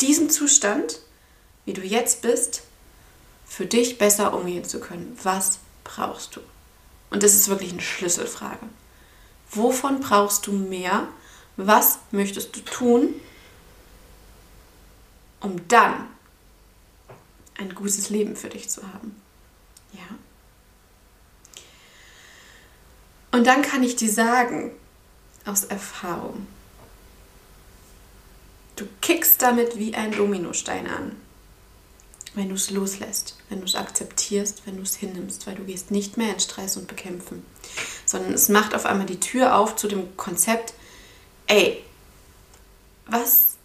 diesem 0.02 0.30
Zustand, 0.30 1.00
wie 1.66 1.74
du 1.74 1.82
jetzt 1.82 2.22
bist, 2.22 2.64
für 3.46 3.66
dich 3.66 3.98
besser 3.98 4.34
umgehen 4.34 4.66
zu 4.66 4.80
können? 4.80 5.18
Was 5.24 5.60
brauchst 5.84 6.36
du? 6.36 6.42
Und 7.12 7.24
das 7.24 7.36
ist 7.36 7.48
wirklich 7.48 7.72
eine 7.72 7.82
Schlüsselfrage. 7.82 8.66
Wovon 9.52 10.00
brauchst 10.00 10.48
du 10.48 10.52
mehr? 10.52 11.08
Was 11.58 12.00
möchtest 12.12 12.56
du 12.56 12.60
tun, 12.62 13.14
um 15.40 15.68
dann 15.68 16.08
ein 17.58 17.74
gutes 17.74 18.10
Leben 18.10 18.36
für 18.36 18.50
dich 18.50 18.70
zu 18.70 18.82
haben. 18.82 19.16
Ja. 19.94 20.02
Und 23.32 23.46
dann 23.46 23.62
kann 23.62 23.84
ich 23.84 23.96
dir 23.96 24.12
sagen, 24.12 24.72
aus 25.46 25.64
Erfahrung, 25.64 26.48
du 28.76 28.86
kickst 29.02 29.42
damit 29.42 29.78
wie 29.78 29.96
ein 29.96 30.12
Dominostein 30.12 30.88
an, 30.88 31.16
wenn 32.34 32.50
du 32.50 32.56
es 32.56 32.72
loslässt, 32.72 33.38
wenn 33.50 33.60
du 33.60 33.66
es 33.66 33.76
akzeptierst, 33.76 34.64
wenn 34.66 34.78
du 34.78 34.84
es 34.84 34.96
hinnimmst, 34.96 35.48
weil 35.48 35.56
du 35.56 35.64
gehst 35.64 35.92
nicht 35.92 36.18
mehr 36.18 36.34
in 36.34 36.40
Stress 36.40 36.76
und 36.76 36.88
Bekämpfen, 36.88 37.46
sondern 38.06 38.34
es 38.34 38.50
macht 38.50 38.76
auf 38.76 38.86
einmal 38.86 39.06
die 39.06 39.20
Tür 39.20 39.56
auf 39.56 39.76
zu 39.76 39.88
dem 39.88 40.18
Konzept, 40.18 40.74
ey, 41.48 41.82
was 43.08 43.56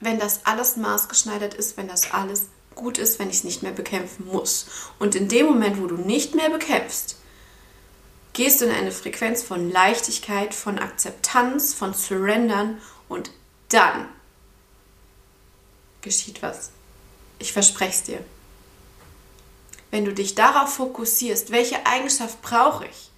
wenn 0.00 0.18
das 0.18 0.46
alles 0.46 0.76
maßgeschneidert 0.76 1.54
ist, 1.54 1.76
wenn 1.76 1.86
das 1.86 2.10
alles 2.12 2.46
gut 2.74 2.98
ist, 2.98 3.18
wenn 3.18 3.28
ich 3.28 3.36
es 3.36 3.44
nicht 3.44 3.62
mehr 3.62 3.72
bekämpfen 3.72 4.26
muss. 4.26 4.66
Und 4.98 5.14
in 5.14 5.28
dem 5.28 5.46
Moment, 5.46 5.80
wo 5.80 5.86
du 5.86 5.96
nicht 5.96 6.34
mehr 6.34 6.50
bekämpfst, 6.50 7.16
gehst 8.32 8.60
du 8.60 8.66
in 8.66 8.70
eine 8.70 8.92
Frequenz 8.92 9.42
von 9.42 9.70
Leichtigkeit, 9.70 10.54
von 10.54 10.78
Akzeptanz, 10.78 11.74
von 11.74 11.94
Surrendern 11.94 12.80
und 13.08 13.30
dann 13.68 14.08
geschieht 16.00 16.42
was. 16.42 16.70
Ich 17.38 17.52
verspreche 17.52 17.90
es 17.90 18.02
dir. 18.04 18.24
Wenn 19.90 20.04
du 20.04 20.14
dich 20.14 20.34
darauf 20.34 20.74
fokussierst, 20.74 21.50
welche 21.50 21.84
Eigenschaft 21.86 22.40
brauche 22.42 22.86
ich, 22.86 23.10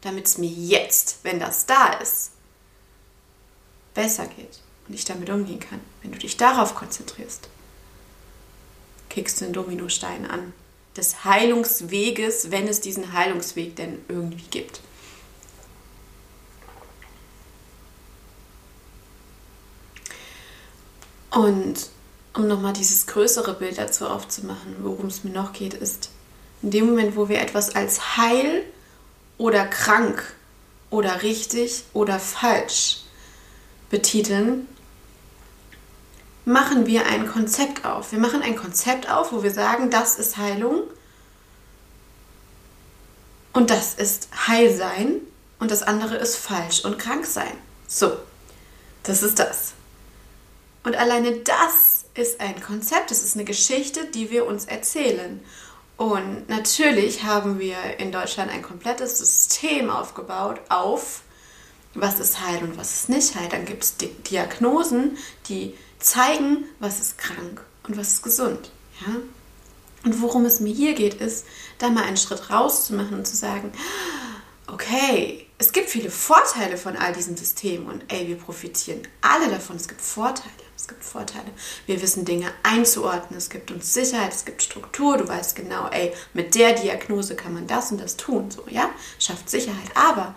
damit 0.00 0.26
es 0.26 0.38
mir 0.38 0.50
jetzt, 0.50 1.18
wenn 1.22 1.40
das 1.40 1.66
da 1.66 1.94
ist, 1.94 2.30
besser 3.94 4.26
geht 4.26 4.60
und 4.86 4.94
ich 4.94 5.04
damit 5.04 5.28
umgehen 5.30 5.60
kann. 5.60 5.80
Wenn 6.02 6.12
du 6.12 6.18
dich 6.18 6.36
darauf 6.36 6.74
konzentrierst, 6.74 7.48
kickst 9.08 9.40
du 9.40 9.46
den 9.46 9.54
Dominostein 9.54 10.30
an. 10.30 10.52
Des 10.96 11.24
Heilungsweges, 11.24 12.50
wenn 12.50 12.68
es 12.68 12.80
diesen 12.80 13.12
Heilungsweg 13.12 13.76
denn 13.76 13.98
irgendwie 14.08 14.44
gibt. 14.50 14.80
Und 21.30 21.90
um 22.34 22.48
nochmal 22.48 22.72
dieses 22.72 23.06
größere 23.06 23.54
Bild 23.54 23.78
dazu 23.78 24.06
aufzumachen, 24.06 24.76
worum 24.82 25.06
es 25.06 25.24
mir 25.24 25.30
noch 25.30 25.52
geht, 25.52 25.74
ist, 25.74 26.10
in 26.62 26.70
dem 26.70 26.86
Moment, 26.86 27.16
wo 27.16 27.28
wir 27.28 27.40
etwas 27.40 27.74
als 27.74 28.16
heil 28.16 28.64
oder 29.38 29.64
krank 29.64 30.34
oder 30.90 31.22
richtig 31.22 31.84
oder 31.92 32.18
falsch 32.18 33.02
betiteln, 33.88 34.66
machen 36.44 36.86
wir 36.86 37.06
ein 37.06 37.28
Konzept 37.28 37.84
auf. 37.84 38.12
Wir 38.12 38.18
machen 38.18 38.42
ein 38.42 38.56
Konzept 38.56 39.10
auf, 39.10 39.32
wo 39.32 39.42
wir 39.42 39.52
sagen, 39.52 39.90
das 39.90 40.18
ist 40.18 40.36
Heilung 40.36 40.82
Und 43.52 43.70
das 43.70 43.94
ist 43.94 44.28
heil 44.46 44.74
sein 44.74 45.20
und 45.58 45.70
das 45.70 45.82
andere 45.82 46.16
ist 46.16 46.36
falsch 46.36 46.84
und 46.84 46.98
krank 46.98 47.26
sein. 47.26 47.52
So, 47.86 48.16
das 49.02 49.22
ist 49.22 49.38
das. 49.38 49.72
Und 50.84 50.96
alleine 50.96 51.32
das 51.38 52.04
ist 52.14 52.40
ein 52.40 52.60
Konzept, 52.62 53.10
es 53.10 53.22
ist 53.22 53.34
eine 53.34 53.44
Geschichte, 53.44 54.06
die 54.06 54.30
wir 54.30 54.46
uns 54.46 54.64
erzählen. 54.64 55.42
Und 55.96 56.48
natürlich 56.48 57.24
haben 57.24 57.58
wir 57.58 57.76
in 57.98 58.12
Deutschland 58.12 58.50
ein 58.50 58.62
komplettes 58.62 59.18
System 59.18 59.90
aufgebaut 59.90 60.60
auf, 60.68 61.22
was 61.92 62.20
ist 62.20 62.40
heil 62.40 62.62
und 62.62 62.78
was 62.78 62.94
ist 62.94 63.08
nicht 63.08 63.34
heil. 63.34 63.48
Dann 63.50 63.66
gibt 63.66 63.82
es 63.82 63.96
Diagnosen, 64.30 65.18
die 65.48 65.74
zeigen, 66.00 66.64
was 66.78 67.00
ist 67.00 67.18
krank 67.18 67.62
und 67.86 67.96
was 67.96 68.14
ist 68.14 68.22
gesund. 68.22 68.70
Ja? 69.06 69.16
Und 70.04 70.22
worum 70.22 70.44
es 70.46 70.60
mir 70.60 70.72
hier 70.72 70.94
geht, 70.94 71.14
ist, 71.14 71.44
da 71.78 71.90
mal 71.90 72.04
einen 72.04 72.16
Schritt 72.16 72.50
rauszumachen 72.50 73.18
und 73.18 73.26
zu 73.26 73.36
sagen, 73.36 73.72
okay, 74.66 75.46
es 75.58 75.72
gibt 75.72 75.90
viele 75.90 76.10
Vorteile 76.10 76.78
von 76.78 76.96
all 76.96 77.12
diesen 77.12 77.36
Systemen 77.36 77.86
und 77.86 78.04
ey, 78.08 78.26
wir 78.28 78.36
profitieren 78.36 79.02
alle 79.20 79.50
davon. 79.50 79.76
Es 79.76 79.88
gibt 79.88 80.00
Vorteile. 80.00 80.50
Es 80.74 80.88
gibt 80.88 81.04
Vorteile. 81.04 81.50
Wir 81.84 82.00
wissen 82.00 82.24
Dinge 82.24 82.50
einzuordnen. 82.62 83.36
Es 83.36 83.50
gibt 83.50 83.70
uns 83.70 83.92
Sicherheit, 83.92 84.32
es 84.32 84.46
gibt 84.46 84.62
Struktur. 84.62 85.18
Du 85.18 85.28
weißt 85.28 85.54
genau, 85.54 85.88
ey, 85.88 86.14
mit 86.32 86.54
der 86.54 86.72
Diagnose 86.72 87.36
kann 87.36 87.52
man 87.52 87.66
das 87.66 87.92
und 87.92 88.00
das 88.00 88.16
tun. 88.16 88.50
So, 88.50 88.64
ja? 88.70 88.88
Schafft 89.18 89.50
Sicherheit. 89.50 89.94
Aber 89.94 90.34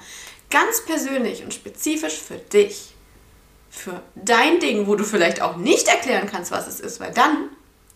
ganz 0.50 0.84
persönlich 0.86 1.44
und 1.44 1.54
spezifisch 1.54 2.20
für 2.20 2.38
dich, 2.38 2.93
für 3.74 4.02
dein 4.14 4.60
Ding, 4.60 4.86
wo 4.86 4.96
du 4.96 5.04
vielleicht 5.04 5.42
auch 5.42 5.58
nicht 5.58 5.88
erklären 5.88 6.30
kannst, 6.30 6.52
was 6.52 6.68
es 6.68 6.80
ist, 6.80 7.00
weil 7.00 7.12
dann 7.12 7.50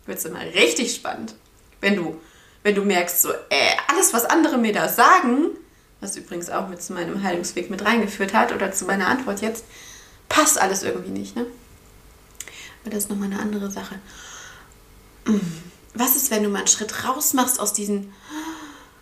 wird 0.08 0.18
es 0.18 0.26
immer 0.26 0.42
richtig 0.42 0.94
spannend. 0.96 1.36
Wenn 1.80 1.96
du, 1.96 2.20
wenn 2.64 2.74
du 2.74 2.84
merkst, 2.84 3.22
so, 3.22 3.32
äh, 3.32 3.76
alles, 3.88 4.12
was 4.12 4.26
andere 4.26 4.58
mir 4.58 4.74
da 4.74 4.90
sagen, 4.90 5.50
was 6.02 6.18
übrigens 6.18 6.50
auch 6.50 6.68
mit 6.68 6.82
zu 6.82 6.94
meinem 6.94 7.22
Heilungsweg 7.22 7.70
mit 7.70 7.86
reingeführt 7.86 8.34
hat 8.34 8.52
oder 8.52 8.72
zu 8.72 8.86
meiner 8.86 9.08
Antwort 9.08 9.42
jetzt, 9.42 9.66
passt 10.30 10.60
alles 10.60 10.82
irgendwie 10.82 11.12
nicht, 11.12 11.36
ne? 11.36 11.46
Aber 12.82 12.90
das 12.90 13.04
ist 13.04 13.10
nochmal 13.12 13.32
eine 13.32 13.40
andere 13.40 13.70
Sache. 13.70 14.00
Mm. 15.26 15.38
Was 15.94 16.16
ist, 16.16 16.32
wenn 16.32 16.44
du 16.44 16.50
mal 16.50 16.60
einen 16.60 16.68
Schritt 16.68 17.06
raus 17.06 17.34
machst 17.34 17.60
aus 17.60 17.74
diesen, 17.74 18.14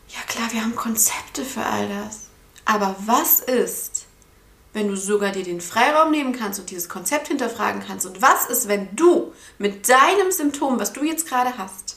ja 0.09 0.19
klar, 0.27 0.51
wir 0.51 0.61
haben 0.61 0.75
Konzepte 0.75 1.43
für 1.43 1.65
all 1.65 1.87
das. 1.87 2.25
Aber 2.65 2.95
was 3.05 3.39
ist, 3.39 3.94
wenn 4.75 4.89
du 4.89 4.97
sogar 4.97 5.31
dir 5.31 5.43
den 5.43 5.61
Freiraum 5.61 6.11
nehmen 6.11 6.33
kannst 6.33 6.59
und 6.59 6.69
dieses 6.69 6.89
Konzept 6.89 7.29
hinterfragen 7.29 7.81
kannst? 7.87 8.05
Und 8.05 8.21
was 8.21 8.47
ist, 8.47 8.67
wenn 8.67 8.93
du 8.93 9.33
mit 9.57 9.87
deinem 9.87 10.31
Symptom, 10.31 10.79
was 10.79 10.91
du 10.91 11.05
jetzt 11.05 11.27
gerade 11.27 11.57
hast, 11.57 11.95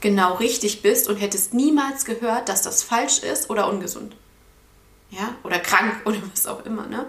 genau 0.00 0.34
richtig 0.34 0.82
bist 0.82 1.08
und 1.08 1.16
hättest 1.16 1.54
niemals 1.54 2.04
gehört, 2.04 2.48
dass 2.48 2.62
das 2.62 2.82
falsch 2.82 3.20
ist 3.20 3.50
oder 3.50 3.68
ungesund. 3.68 4.16
Ja, 5.10 5.36
oder 5.44 5.60
krank 5.60 5.94
oder 6.04 6.18
was 6.32 6.48
auch 6.48 6.66
immer, 6.66 6.86
ne? 6.86 7.06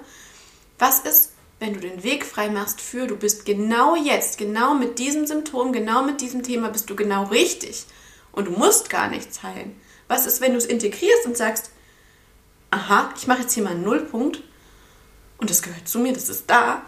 Was 0.78 1.00
ist, 1.00 1.32
wenn 1.60 1.74
du 1.74 1.80
den 1.80 2.04
Weg 2.04 2.26
frei 2.26 2.50
machst 2.50 2.80
für, 2.80 3.08
du 3.08 3.18
bist 3.18 3.46
genau 3.46 3.96
jetzt, 3.96 4.38
genau 4.38 4.76
mit 4.76 5.00
diesem 5.00 5.26
Symptom, 5.26 5.74
genau 5.74 6.04
mit 6.04 6.22
diesem 6.22 6.44
Thema 6.44 6.70
bist 6.70 6.88
du 6.90 6.96
genau 6.96 7.24
richtig 7.26 7.86
und 8.32 8.46
du 8.46 8.52
musst 8.52 8.92
gar 8.92 9.10
nichts 9.10 9.42
heilen. 9.42 9.76
Was 10.08 10.28
ist, 10.28 10.40
wenn 10.40 10.52
du 10.52 10.60
es 10.60 10.66
integrierst 10.66 11.26
und 11.26 11.36
sagst, 11.36 11.72
aha, 12.72 13.14
ich 13.18 13.28
mache 13.28 13.42
jetzt 13.42 13.54
hier 13.54 13.64
mal 13.64 13.72
einen 13.72 13.84
Nullpunkt 13.84 14.42
und 15.38 15.50
das 15.50 15.62
gehört 15.62 15.88
zu 15.88 16.00
mir, 16.00 16.14
das 16.14 16.30
ist 16.30 16.50
da. 16.50 16.84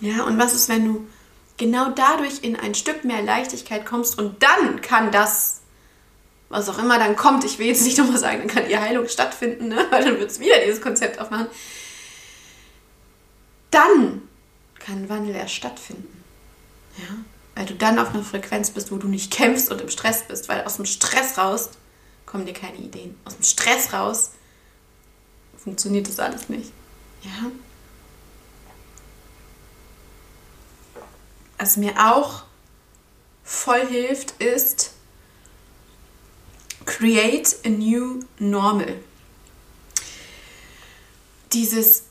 Ja, 0.00 0.24
und 0.24 0.38
was 0.38 0.54
ist, 0.54 0.68
wenn 0.68 0.84
du 0.84 1.06
genau 1.56 1.90
dadurch 1.90 2.42
in 2.42 2.56
ein 2.56 2.74
Stück 2.74 3.04
mehr 3.04 3.22
Leichtigkeit 3.22 3.86
kommst 3.86 4.18
und 4.18 4.42
dann 4.42 4.80
kann 4.80 5.10
das, 5.12 5.60
was 6.48 6.68
auch 6.68 6.78
immer 6.78 6.98
dann 6.98 7.16
kommt, 7.16 7.44
ich 7.44 7.58
will 7.58 7.66
jetzt 7.66 7.84
nicht 7.84 7.98
nochmal 7.98 8.18
sagen, 8.18 8.38
dann 8.38 8.48
kann 8.48 8.68
die 8.68 8.78
Heilung 8.78 9.08
stattfinden, 9.08 9.68
ne? 9.68 9.86
weil 9.90 10.04
dann 10.04 10.18
wird 10.18 10.30
es 10.30 10.40
wieder 10.40 10.58
dieses 10.64 10.80
Konzept 10.80 11.18
aufmachen. 11.18 11.48
Dann 13.70 14.22
kann 14.78 15.08
Wandel 15.08 15.34
erst 15.34 15.54
stattfinden. 15.54 16.22
Ja? 16.98 17.14
Weil 17.54 17.66
du 17.66 17.74
dann 17.74 17.98
auf 17.98 18.14
einer 18.14 18.22
Frequenz 18.22 18.70
bist, 18.70 18.92
wo 18.92 18.96
du 18.96 19.08
nicht 19.08 19.32
kämpfst 19.32 19.70
und 19.70 19.80
im 19.80 19.88
Stress 19.88 20.24
bist, 20.24 20.48
weil 20.48 20.64
aus 20.64 20.76
dem 20.76 20.84
Stress 20.84 21.38
raus 21.38 21.70
kommen 22.34 22.46
dir 22.46 22.52
keine 22.52 22.78
Ideen. 22.78 23.16
Aus 23.24 23.36
dem 23.36 23.44
Stress 23.44 23.92
raus 23.92 24.32
funktioniert 25.56 26.08
das 26.08 26.18
alles 26.18 26.48
nicht. 26.48 26.72
Ja? 27.22 27.52
Was 31.58 31.76
mir 31.76 31.92
auch 31.96 32.42
voll 33.44 33.86
hilft, 33.86 34.32
ist 34.42 34.94
Create 36.86 37.54
a 37.64 37.68
New 37.68 38.24
Normal. 38.40 39.00
Dieses, 41.52 42.02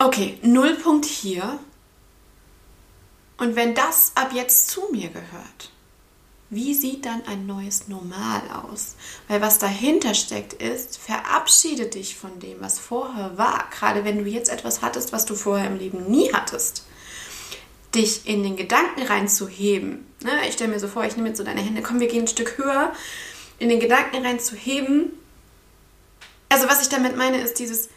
okay, 0.00 0.40
Nullpunkt 0.42 1.04
hier. 1.04 1.60
Und 3.36 3.54
wenn 3.54 3.76
das 3.76 4.10
ab 4.16 4.32
jetzt 4.32 4.70
zu 4.70 4.88
mir 4.90 5.10
gehört, 5.10 5.70
wie 6.54 6.74
sieht 6.74 7.04
dann 7.04 7.22
ein 7.26 7.46
neues 7.46 7.88
Normal 7.88 8.42
aus? 8.64 8.96
Weil 9.28 9.40
was 9.40 9.58
dahinter 9.58 10.14
steckt 10.14 10.54
ist, 10.54 10.98
verabschiede 10.98 11.86
dich 11.86 12.16
von 12.16 12.38
dem, 12.40 12.60
was 12.60 12.78
vorher 12.78 13.36
war. 13.36 13.68
Gerade 13.70 14.04
wenn 14.04 14.22
du 14.22 14.28
jetzt 14.28 14.50
etwas 14.50 14.82
hattest, 14.82 15.12
was 15.12 15.24
du 15.24 15.34
vorher 15.34 15.66
im 15.66 15.78
Leben 15.78 16.10
nie 16.10 16.32
hattest 16.32 16.84
dich 17.94 18.26
in 18.26 18.42
den 18.42 18.56
Gedanken 18.56 19.02
reinzuheben. 19.02 20.06
Ne? 20.22 20.30
Ich 20.48 20.54
stelle 20.54 20.72
mir 20.72 20.80
so 20.80 20.88
vor, 20.88 21.04
ich 21.04 21.16
nehme 21.16 21.28
jetzt 21.28 21.38
so 21.38 21.44
deine 21.44 21.60
Hände, 21.60 21.82
komm, 21.82 22.00
wir 22.00 22.08
gehen 22.08 22.24
ein 22.24 22.28
Stück 22.28 22.58
höher, 22.58 22.92
in 23.58 23.68
den 23.68 23.80
Gedanken 23.80 24.24
reinzuheben. 24.24 25.12
Also 26.48 26.68
was 26.68 26.82
ich 26.82 26.88
damit 26.88 27.16
meine, 27.16 27.40
ist 27.40 27.58
dieses, 27.58 27.88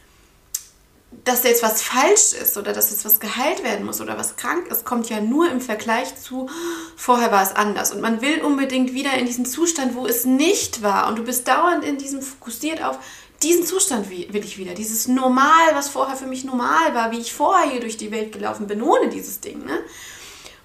dass 1.27 1.43
jetzt 1.43 1.63
was 1.63 1.81
falsch 1.81 2.33
ist 2.33 2.57
oder 2.57 2.73
dass 2.73 2.91
jetzt 2.91 3.05
was 3.05 3.19
geheilt 3.19 3.63
werden 3.63 3.85
muss 3.85 4.01
oder 4.01 4.17
was 4.17 4.35
krank 4.35 4.67
ist, 4.67 4.85
kommt 4.85 5.09
ja 5.09 5.19
nur 5.19 5.49
im 5.51 5.61
Vergleich 5.61 6.15
zu, 6.15 6.49
vorher 6.95 7.31
war 7.31 7.43
es 7.43 7.55
anders. 7.55 7.91
Und 7.91 8.01
man 8.01 8.21
will 8.21 8.41
unbedingt 8.41 8.93
wieder 8.93 9.13
in 9.13 9.25
diesen 9.25 9.45
Zustand, 9.45 9.95
wo 9.95 10.05
es 10.05 10.25
nicht 10.25 10.81
war. 10.81 11.07
Und 11.07 11.17
du 11.17 11.23
bist 11.23 11.47
dauernd 11.47 11.83
in 11.83 11.97
diesem 11.97 12.21
fokussiert 12.21 12.83
auf, 12.83 12.99
diesen 13.43 13.65
Zustand 13.65 14.09
will 14.09 14.43
ich 14.43 14.57
wieder. 14.57 14.73
Dieses 14.73 15.07
Normal, 15.07 15.73
was 15.73 15.89
vorher 15.89 16.15
für 16.15 16.25
mich 16.25 16.43
normal 16.43 16.95
war, 16.95 17.11
wie 17.11 17.19
ich 17.19 17.33
vorher 17.33 17.69
hier 17.69 17.81
durch 17.81 17.97
die 17.97 18.11
Welt 18.11 18.31
gelaufen 18.31 18.67
bin, 18.67 18.81
ohne 18.81 19.09
dieses 19.09 19.39
Ding. 19.41 19.63
Ne? 19.65 19.79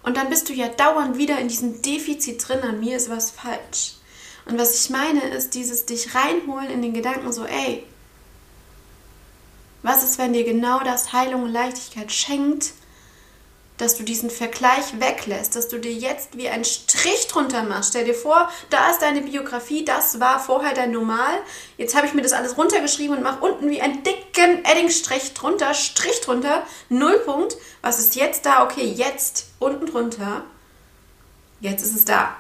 Und 0.02 0.16
dann 0.16 0.30
bist 0.30 0.48
du 0.48 0.52
ja 0.52 0.68
dauernd 0.68 1.18
wieder 1.18 1.38
in 1.38 1.48
diesem 1.48 1.82
Defizit 1.82 2.46
drin, 2.46 2.60
an 2.60 2.80
mir 2.80 2.96
ist 2.96 3.10
was 3.10 3.30
falsch. 3.30 3.96
Und 4.46 4.58
was 4.58 4.82
ich 4.82 4.90
meine, 4.90 5.20
ist 5.28 5.54
dieses 5.54 5.86
dich 5.86 6.14
reinholen 6.14 6.70
in 6.70 6.82
den 6.82 6.94
Gedanken 6.94 7.32
so, 7.32 7.44
ey, 7.44 7.84
was 9.82 10.02
ist, 10.02 10.18
wenn 10.18 10.32
dir 10.32 10.44
genau 10.44 10.80
das 10.80 11.12
Heilung 11.12 11.44
und 11.44 11.52
Leichtigkeit 11.52 12.12
schenkt, 12.12 12.72
dass 13.78 13.96
du 13.96 14.04
diesen 14.04 14.30
Vergleich 14.30 15.00
weglässt, 15.00 15.56
dass 15.56 15.68
du 15.68 15.78
dir 15.78 15.92
jetzt 15.92 16.36
wie 16.36 16.48
einen 16.48 16.64
Strich 16.64 17.26
drunter 17.26 17.64
machst. 17.64 17.90
Stell 17.90 18.04
dir 18.04 18.14
vor, 18.14 18.48
da 18.70 18.90
ist 18.90 19.02
deine 19.02 19.22
Biografie, 19.22 19.84
das 19.84 20.20
war 20.20 20.38
vorher 20.38 20.72
dein 20.72 20.92
Normal. 20.92 21.34
Jetzt 21.78 21.96
habe 21.96 22.06
ich 22.06 22.14
mir 22.14 22.22
das 22.22 22.32
alles 22.32 22.56
runtergeschrieben 22.56 23.16
und 23.16 23.22
mache 23.24 23.44
unten 23.44 23.70
wie 23.70 23.80
einen 23.80 24.04
dicken 24.04 24.64
Eddingstrich 24.64 25.34
drunter, 25.34 25.74
Strich 25.74 26.20
drunter, 26.20 26.62
Nullpunkt. 26.90 27.56
Was 27.80 27.98
ist 27.98 28.14
jetzt 28.14 28.46
da? 28.46 28.64
Okay, 28.64 28.84
jetzt 28.84 29.46
unten 29.58 29.86
drunter. 29.86 30.44
Jetzt 31.60 31.82
ist 31.82 31.96
es 31.96 32.04
da. 32.04 32.36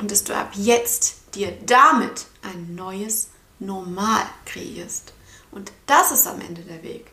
Und 0.00 0.10
dass 0.10 0.24
du 0.24 0.34
ab 0.34 0.50
jetzt 0.54 1.34
dir 1.34 1.56
damit 1.64 2.26
ein 2.42 2.74
neues 2.74 3.28
Normal 3.64 4.24
kreierst. 4.44 5.12
Und 5.50 5.72
das 5.86 6.12
ist 6.12 6.26
am 6.26 6.40
Ende 6.40 6.62
der 6.62 6.82
Weg. 6.82 7.06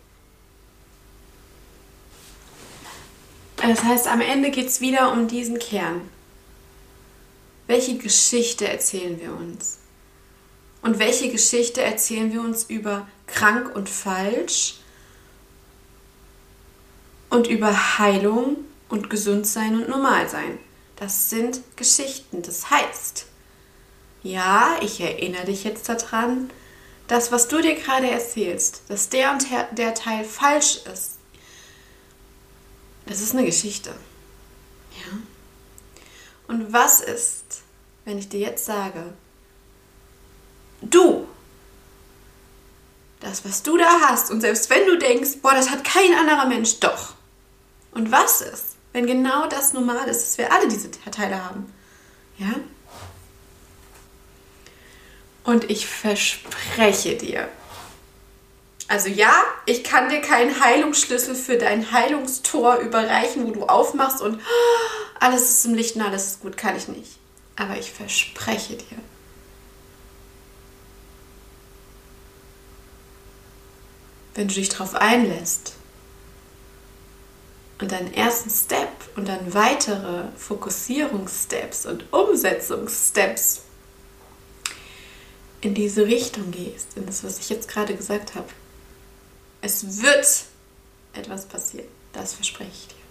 Das 3.58 3.84
heißt, 3.84 4.08
am 4.08 4.22
Ende 4.22 4.50
geht 4.50 4.68
es 4.68 4.82
wieder 4.82 5.12
um 5.14 5.28
diesen 5.28 5.60
Kern. 5.60 6.02
Welche 7.68 7.98
Geschichte 7.98 8.68
erzählen 8.68 9.22
wir 9.22 9.34
uns? 9.34 9.78
Und 10.82 10.98
welche 10.98 11.32
Geschichte 11.32 11.82
erzählen 11.82 12.34
wir 12.34 12.42
uns 12.42 12.64
über 12.64 13.08
krank 13.28 13.76
und 13.76 13.88
falsch 13.88 14.80
und 17.30 17.48
über 17.48 18.00
Heilung 18.00 18.58
und 18.90 19.12
Gesundsein 19.12 19.76
und 19.76 19.90
Normalsein? 19.90 20.58
Das 20.96 21.30
sind 21.30 21.62
Geschichten. 21.76 22.42
Das 22.42 22.72
heißt, 22.72 23.28
ja, 24.24 24.76
ich 24.82 25.00
erinnere 25.00 25.46
dich 25.46 25.64
jetzt 25.64 25.90
daran, 25.90 26.50
das, 27.08 27.32
was 27.32 27.48
du 27.48 27.62
dir 27.62 27.76
gerade 27.76 28.10
erzählst, 28.10 28.84
dass 28.88 29.10
der 29.10 29.32
und 29.32 29.46
der 29.72 29.94
Teil 29.94 30.24
falsch 30.24 30.80
ist, 30.92 31.18
das 33.06 33.20
ist 33.20 33.34
eine 33.34 33.46
Geschichte. 33.46 33.90
Ja? 34.92 35.18
Und 36.48 36.72
was 36.72 37.02
ist, 37.02 37.64
wenn 38.06 38.18
ich 38.18 38.30
dir 38.30 38.40
jetzt 38.40 38.66
sage, 38.66 39.14
du, 40.82 41.28
das, 43.20 43.46
was 43.46 43.64
du 43.64 43.78
da 43.78 44.02
hast, 44.08 44.32
und 44.32 44.42
selbst 44.42 44.70
wenn 44.70 44.86
du 44.86 44.98
denkst, 44.98 45.38
boah, 45.42 45.54
das 45.54 45.70
hat 45.70 45.84
kein 45.84 46.14
anderer 46.14 46.46
Mensch, 46.46 46.80
doch. 46.80 47.16
Und 47.92 48.12
was 48.12 48.42
ist, 48.42 48.76
wenn 48.94 49.06
genau 49.06 49.48
das 49.48 49.74
normal 49.74 50.08
ist, 50.08 50.22
dass 50.22 50.38
wir 50.38 50.52
alle 50.52 50.68
diese 50.68 50.90
Teile 50.92 51.44
haben? 51.44 51.72
Ja? 52.38 52.54
Und 55.44 55.70
ich 55.70 55.88
verspreche 55.88 57.18
dir, 57.18 57.48
also 58.92 59.08
ja, 59.08 59.34
ich 59.66 59.86
kann 59.86 60.10
dir 60.10 60.20
keinen 60.20 60.60
Heilungsschlüssel 60.60 61.34
für 61.34 61.58
dein 61.58 61.94
Heilungstor 61.94 62.76
überreichen, 62.80 63.48
wo 63.48 63.52
du 63.52 63.66
aufmachst 63.66 64.22
und 64.22 64.42
alles 65.20 65.50
ist 65.50 65.66
im 65.66 65.76
Licht 65.76 65.96
und 65.96 66.02
alles 66.02 66.26
ist 66.26 66.42
gut, 66.42 66.58
kann 66.58 66.76
ich 66.76 66.90
nicht. 66.90 67.18
Aber 67.56 67.78
ich 67.78 67.90
verspreche 67.90 68.76
dir, 68.76 68.98
wenn 74.36 74.50
du 74.50 74.54
dich 74.56 74.68
darauf 74.68 74.96
einlässt 74.96 75.74
und 77.80 77.94
deinen 77.94 78.14
ersten 78.14 78.50
Step 78.50 78.90
und 79.16 79.28
dann 79.28 79.54
weitere 79.54 80.26
Fokussierungssteps 80.36 81.86
und 81.86 82.12
Umsetzungssteps 82.12 83.62
in 85.62 85.74
diese 85.74 86.06
Richtung 86.06 86.52
gehst, 86.52 86.90
in 86.96 87.06
das, 87.06 87.24
was 87.24 87.40
ich 87.40 87.50
jetzt 87.50 87.68
gerade 87.68 87.96
gesagt 87.96 88.36
habe, 88.36 88.48
es 89.62 90.02
wird 90.02 90.28
etwas 91.14 91.46
passieren. 91.46 91.88
Das 92.14 92.34
verspreche 92.34 92.72
ich 92.72 92.88
dir. 92.88 93.02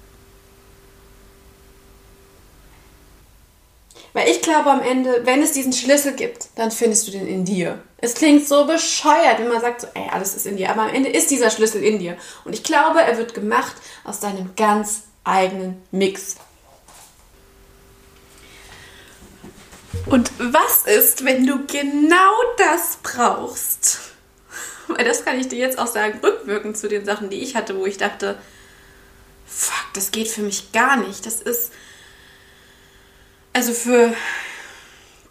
Weil 4.13 4.29
ich 4.29 4.43
glaube 4.43 4.71
am 4.71 4.83
Ende, 4.83 5.25
wenn 5.25 5.43
es 5.43 5.53
diesen 5.53 5.73
Schlüssel 5.73 6.15
gibt, 6.15 6.49
dann 6.57 6.73
findest 6.73 7.07
du 7.07 7.13
den 7.13 7.29
in 7.29 7.45
dir. 7.45 7.81
Es 7.99 8.15
klingt 8.15 8.47
so 8.47 8.67
bescheuert, 8.67 9.39
wenn 9.39 9.49
man 9.49 9.61
sagt, 9.61 9.83
so, 9.83 9.87
ey, 9.95 10.09
alles 10.11 10.35
ist 10.35 10.47
in 10.47 10.57
dir. 10.57 10.71
Aber 10.71 10.83
am 10.83 10.95
Ende 10.95 11.11
ist 11.11 11.31
dieser 11.31 11.51
Schlüssel 11.51 11.85
in 11.85 12.01
dir. 12.01 12.17
Und 12.45 12.53
ich 12.53 12.65
glaube, 12.65 13.01
er 13.01 13.17
wird 13.19 13.35
gemacht 13.35 13.77
aus 14.05 14.19
deinem 14.19 14.57
ganz 14.57 15.03
eigenen 15.23 15.81
Mix. 15.93 16.37
Und 20.07 20.31
was 20.39 20.87
ist, 20.87 21.25
wenn 21.25 21.47
du 21.47 21.67
genau 21.67 22.33
das 22.57 22.99
brauchst? 23.03 24.01
Weil 24.89 25.05
das 25.05 25.25
kann 25.25 25.39
ich 25.39 25.49
dir 25.49 25.59
jetzt 25.59 25.79
auch 25.79 25.87
sagen, 25.87 26.19
rückwirkend 26.23 26.77
zu 26.77 26.89
den 26.89 27.05
Sachen, 27.05 27.31
die 27.31 27.41
ich 27.41 27.55
hatte, 27.55 27.77
wo 27.77 27.87
ich 27.87 27.97
dachte, 27.97 28.39
fuck, 29.47 29.87
das 29.95 30.11
geht 30.11 30.29
für 30.29 30.43
mich 30.43 30.73
gar 30.73 30.97
nicht. 30.97 31.27
Das 31.27 31.41
ist 31.41 31.73
also 33.53 33.73
für 33.73 34.15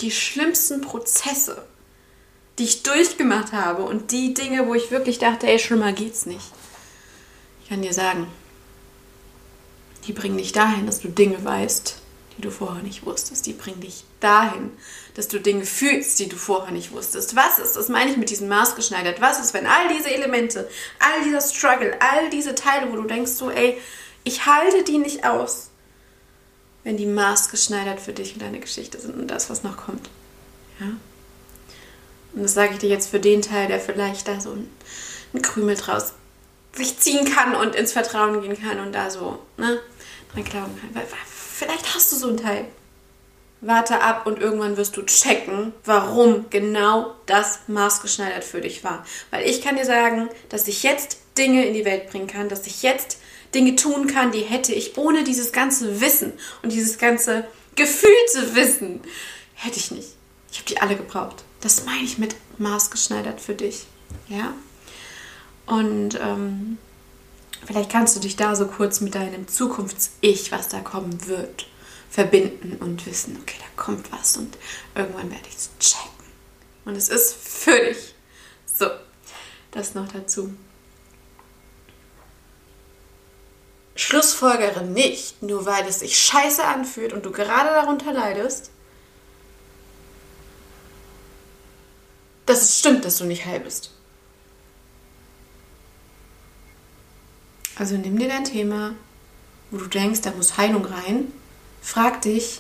die 0.02 0.12
schlimmsten 0.12 0.82
Prozesse, 0.82 1.66
die 2.58 2.64
ich 2.64 2.84
durchgemacht 2.84 3.54
habe 3.54 3.84
und 3.84 4.12
die 4.12 4.34
Dinge, 4.34 4.68
wo 4.68 4.76
ich 4.76 4.92
wirklich 4.92 5.20
dachte, 5.20 5.48
ey, 5.48 5.60
schlimmer 5.60 5.94
geht's 5.94 6.26
nicht. 6.26 6.52
Ich 7.64 7.70
kann 7.70 7.82
dir 7.82 7.94
sagen, 7.94 8.28
die 10.06 10.14
bringen 10.14 10.38
dich 10.38 10.52
dahin, 10.52 10.86
dass 10.86 11.00
du 11.02 11.10
Dinge 11.10 11.44
weißt, 11.44 11.96
die 12.40 12.44
du 12.44 12.52
vorher 12.52 12.82
nicht 12.82 13.06
wusstest. 13.06 13.46
Die 13.46 13.54
bringen 13.54 13.82
dich 13.82 14.06
dahin, 14.22 14.72
dass 15.14 15.28
du 15.28 15.42
Dinge 15.42 15.66
fühlst, 15.66 16.20
die 16.20 16.30
du 16.30 16.38
vorher 16.38 16.72
nicht 16.72 16.94
wusstest. 16.94 17.36
Was 17.36 17.60
ist, 17.60 17.76
das 17.76 17.90
meine 17.90 18.12
ich 18.12 18.18
mit 18.18 18.30
diesem 18.30 18.48
Maß 18.48 18.76
geschneidert, 18.76 19.20
was 19.20 19.42
ist, 19.42 19.54
wenn 19.54 19.68
all 19.68 19.90
diese 19.94 20.10
Elemente, 20.10 20.70
all 21.00 21.24
dieser 21.26 21.42
Struggle, 21.42 21.98
all 22.02 22.30
diese 22.30 22.56
Teile, 22.56 22.90
wo 22.90 22.96
du 22.96 23.04
denkst 23.04 23.32
so, 23.32 23.52
ey, 23.52 23.78
ich 24.24 24.46
halte 24.46 24.86
die 24.86 25.00
nicht 25.00 25.26
aus, 25.26 25.70
wenn 26.86 26.96
die 26.96 27.06
maßgeschneidert 27.06 28.00
für 28.00 28.14
dich 28.14 28.34
und 28.34 28.42
deine 28.42 28.60
Geschichte 28.60 29.02
sind 29.02 29.16
und 29.16 29.28
das, 29.28 29.50
was 29.50 29.64
noch 29.64 29.76
kommt. 29.76 30.10
Ja? 30.80 30.88
Und 32.36 32.44
das 32.44 32.54
sage 32.54 32.74
ich 32.74 32.80
dir 32.80 32.90
jetzt 32.90 33.10
für 33.10 33.20
den 33.20 33.42
Teil, 33.42 33.68
der 33.68 33.82
vielleicht 33.82 34.30
da 34.30 34.40
so 34.40 34.52
ein, 34.52 34.70
ein 35.34 35.42
Krümel 35.42 35.76
draus 35.76 36.14
sich 36.72 36.98
ziehen 37.00 37.26
kann 37.26 37.54
und 37.54 37.76
ins 37.76 37.92
Vertrauen 37.92 38.42
gehen 38.42 38.58
kann 38.62 38.80
und 38.80 38.94
da 38.94 39.10
so 39.10 39.40
ne, 39.58 39.82
dran 40.32 40.44
glauben 40.46 40.80
kann. 40.80 41.04
Vielleicht 41.60 41.94
hast 41.94 42.10
du 42.14 42.16
so 42.16 42.30
einen 42.30 42.38
Teil. 42.38 42.66
Warte 43.60 44.00
ab 44.00 44.26
und 44.26 44.40
irgendwann 44.40 44.78
wirst 44.78 44.96
du 44.96 45.02
checken, 45.02 45.74
warum 45.84 46.50
genau 46.50 47.14
das 47.26 47.60
maßgeschneidert 47.68 48.46
für 48.46 48.62
dich 48.62 48.86
war. 48.86 49.06
Weil 49.30 49.46
ich 49.46 49.62
kann 49.62 49.76
dir 49.76 49.84
sagen, 49.84 50.30
dass 50.48 50.70
ich 50.70 50.84
jetzt 50.84 51.18
Dinge 51.38 51.66
in 51.66 51.74
die 51.74 51.84
Welt 51.84 52.10
bringen 52.10 52.28
kann, 52.28 52.48
dass 52.48 52.66
ich 52.66 52.82
jetzt 52.82 53.18
Dinge 53.54 53.76
tun 53.76 54.08
kann, 54.08 54.32
die 54.32 54.40
hätte 54.40 54.74
ich 54.74 54.98
ohne 54.98 55.26
dieses 55.26 55.52
ganze 55.52 56.00
Wissen 56.00 56.32
und 56.64 56.72
dieses 56.72 56.98
ganze 56.98 57.46
gefühlte 57.76 58.56
Wissen, 58.56 59.02
hätte 59.54 59.80
ich 59.80 59.92
nicht. 59.92 60.12
Ich 60.54 60.60
habe 60.60 60.70
die 60.70 60.80
alle 60.80 60.96
gebraucht. 60.96 61.44
Das 61.60 61.84
meine 61.84 62.06
ich 62.06 62.18
mit 62.18 62.38
maßgeschneidert 62.58 63.42
für 63.42 63.56
dich. 63.56 63.86
Ja? 64.30 64.54
Und 65.66 66.18
ähm, 66.22 66.78
vielleicht 67.66 67.92
kannst 67.92 68.16
du 68.16 68.20
dich 68.20 68.36
da 68.36 68.56
so 68.56 68.68
kurz 68.68 69.02
mit 69.02 69.16
deinem 69.16 69.48
Zukunfts-Ich, 69.48 70.52
was 70.52 70.70
da 70.70 70.80
kommen 70.80 71.28
wird, 71.28 71.68
verbinden 72.10 72.78
und 72.80 73.06
wissen, 73.06 73.38
okay, 73.42 73.58
da 73.60 73.82
kommt 73.82 74.12
was 74.12 74.38
und 74.38 74.58
irgendwann 74.96 75.32
werde 75.32 75.48
ich 75.48 75.56
es 75.56 75.70
checken. 75.80 76.10
Und 76.86 76.96
es 76.96 77.10
ist 77.10 77.36
für 77.36 77.80
dich. 77.80 78.16
So, 78.66 78.88
das 79.72 79.94
noch 79.94 80.08
dazu. 80.12 80.54
Schlussfolgere 83.96 84.86
nicht, 84.86 85.44
nur 85.44 85.66
weil 85.66 85.86
es 85.86 86.00
sich 86.00 86.18
scheiße 86.18 86.64
anfühlt 86.64 87.12
und 87.12 87.26
du 87.26 87.32
gerade 87.32 87.70
darunter 87.70 88.14
leidest, 88.14 88.72
dass 92.46 92.62
es 92.62 92.80
stimmt, 92.80 93.06
dass 93.06 93.18
du 93.18 93.26
nicht 93.26 93.46
heil 93.46 93.60
bist. 93.60 93.92
Also 97.80 97.96
nimm 97.96 98.20
dir 98.20 98.28
dein 98.28 98.44
Thema, 98.44 98.94
wo 99.72 99.78
du 99.78 99.88
denkst, 99.88 100.20
da 100.22 100.32
muss 100.32 100.58
Heilung 100.58 100.84
rein. 100.84 101.32
Frag 101.82 102.22
dich, 102.22 102.60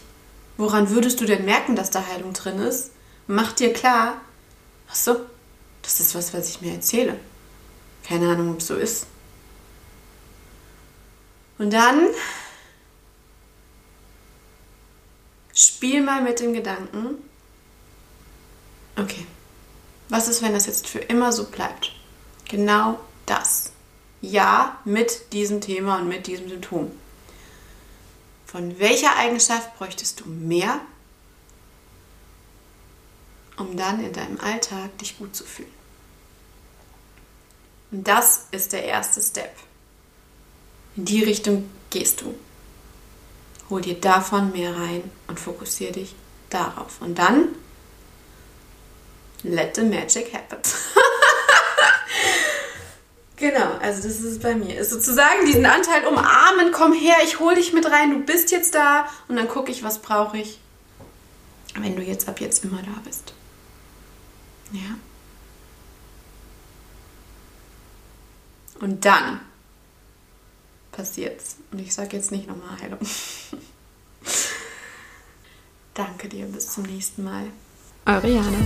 woran 0.55 0.91
würdest 0.91 1.19
du 1.19 1.25
denn 1.25 1.43
merken, 1.43 1.75
dass 1.75 1.89
da 1.89 2.07
Heilung 2.07 2.31
drin 2.31 2.57
ist? 2.59 2.91
Mach 3.27 3.51
dir 3.51 3.73
klar, 3.73 4.21
ach 4.89 4.95
so, 4.95 5.19
das 5.81 5.99
ist 5.99 6.15
was, 6.15 6.33
was 6.33 6.47
ich 6.47 6.61
mir 6.61 6.73
erzähle. 6.73 7.19
Keine 8.07 8.31
Ahnung, 8.31 8.51
ob 8.51 8.59
es 8.59 8.67
so 8.67 8.75
ist. 8.75 9.07
Und 11.57 11.73
dann 11.73 12.07
spiel 15.53 16.01
mal 16.01 16.21
mit 16.21 16.39
dem 16.39 16.53
Gedanken, 16.53 17.17
okay, 18.95 19.27
was 20.07 20.29
ist, 20.29 20.41
wenn 20.41 20.53
das 20.53 20.65
jetzt 20.65 20.87
für 20.87 20.99
immer 20.99 21.33
so 21.33 21.43
bleibt? 21.43 21.91
Genau 22.47 22.97
das. 23.25 23.73
Ja, 24.21 24.77
mit 24.85 25.33
diesem 25.33 25.61
Thema 25.61 25.97
und 25.97 26.07
mit 26.07 26.27
diesem 26.27 26.49
Symptom. 26.49 26.91
Von 28.45 28.79
welcher 28.79 29.15
Eigenschaft 29.15 29.77
bräuchtest 29.77 30.19
du 30.19 30.25
mehr, 30.25 30.81
um 33.57 33.77
dann 33.77 34.03
in 34.03 34.11
deinem 34.11 34.39
Alltag 34.39 34.97
dich 34.97 35.17
gut 35.17 35.35
zu 35.35 35.43
fühlen? 35.43 35.71
Und 37.91 38.07
das 38.07 38.47
ist 38.51 38.73
der 38.73 38.85
erste 38.85 39.21
Step. 39.21 39.55
In 40.95 41.05
die 41.05 41.23
Richtung 41.23 41.69
gehst 41.89 42.21
du. 42.21 42.35
Hol 43.69 43.81
dir 43.81 43.99
davon 43.99 44.51
mehr 44.51 44.75
rein 44.75 45.09
und 45.27 45.39
fokussiere 45.39 45.93
dich 45.93 46.15
darauf. 46.49 47.01
Und 47.01 47.17
dann 47.19 47.49
let 49.43 49.75
the 49.75 49.83
magic 49.83 50.33
happen. 50.33 50.57
genau, 53.39 53.77
also 53.81 54.03
das 54.03 54.19
ist 54.19 54.23
es 54.23 54.39
bei 54.39 54.55
mir. 54.55 54.77
Ist 54.79 54.91
sozusagen 54.91 55.45
diesen 55.45 55.65
Anteil 55.65 56.05
umarmen, 56.05 56.71
komm 56.71 56.93
her, 56.93 57.15
ich 57.23 57.39
hol 57.39 57.55
dich 57.55 57.73
mit 57.73 57.89
rein, 57.89 58.11
du 58.11 58.19
bist 58.19 58.51
jetzt 58.51 58.75
da 58.75 59.07
und 59.27 59.35
dann 59.35 59.47
gucke 59.47 59.71
ich, 59.71 59.83
was 59.83 59.99
brauche 59.99 60.37
ich, 60.37 60.59
wenn 61.75 61.95
du 61.95 62.01
jetzt 62.01 62.27
ab 62.29 62.39
jetzt 62.39 62.63
immer 62.63 62.81
da 62.81 63.01
bist. 63.03 63.33
Ja. 64.71 64.95
Und 68.79 69.03
dann 69.03 69.41
passiert's. 70.91 71.57
Und 71.71 71.79
ich 71.79 71.93
sage 71.93 72.15
jetzt 72.17 72.31
nicht 72.31 72.47
nochmal 72.47 72.79
Heilung. 72.81 72.99
Danke 75.93 76.29
dir, 76.29 76.45
bis 76.45 76.73
zum 76.73 76.83
nächsten 76.83 77.23
Mal. 77.23 77.47
Eure 78.05 78.29
Jana. 78.29 78.57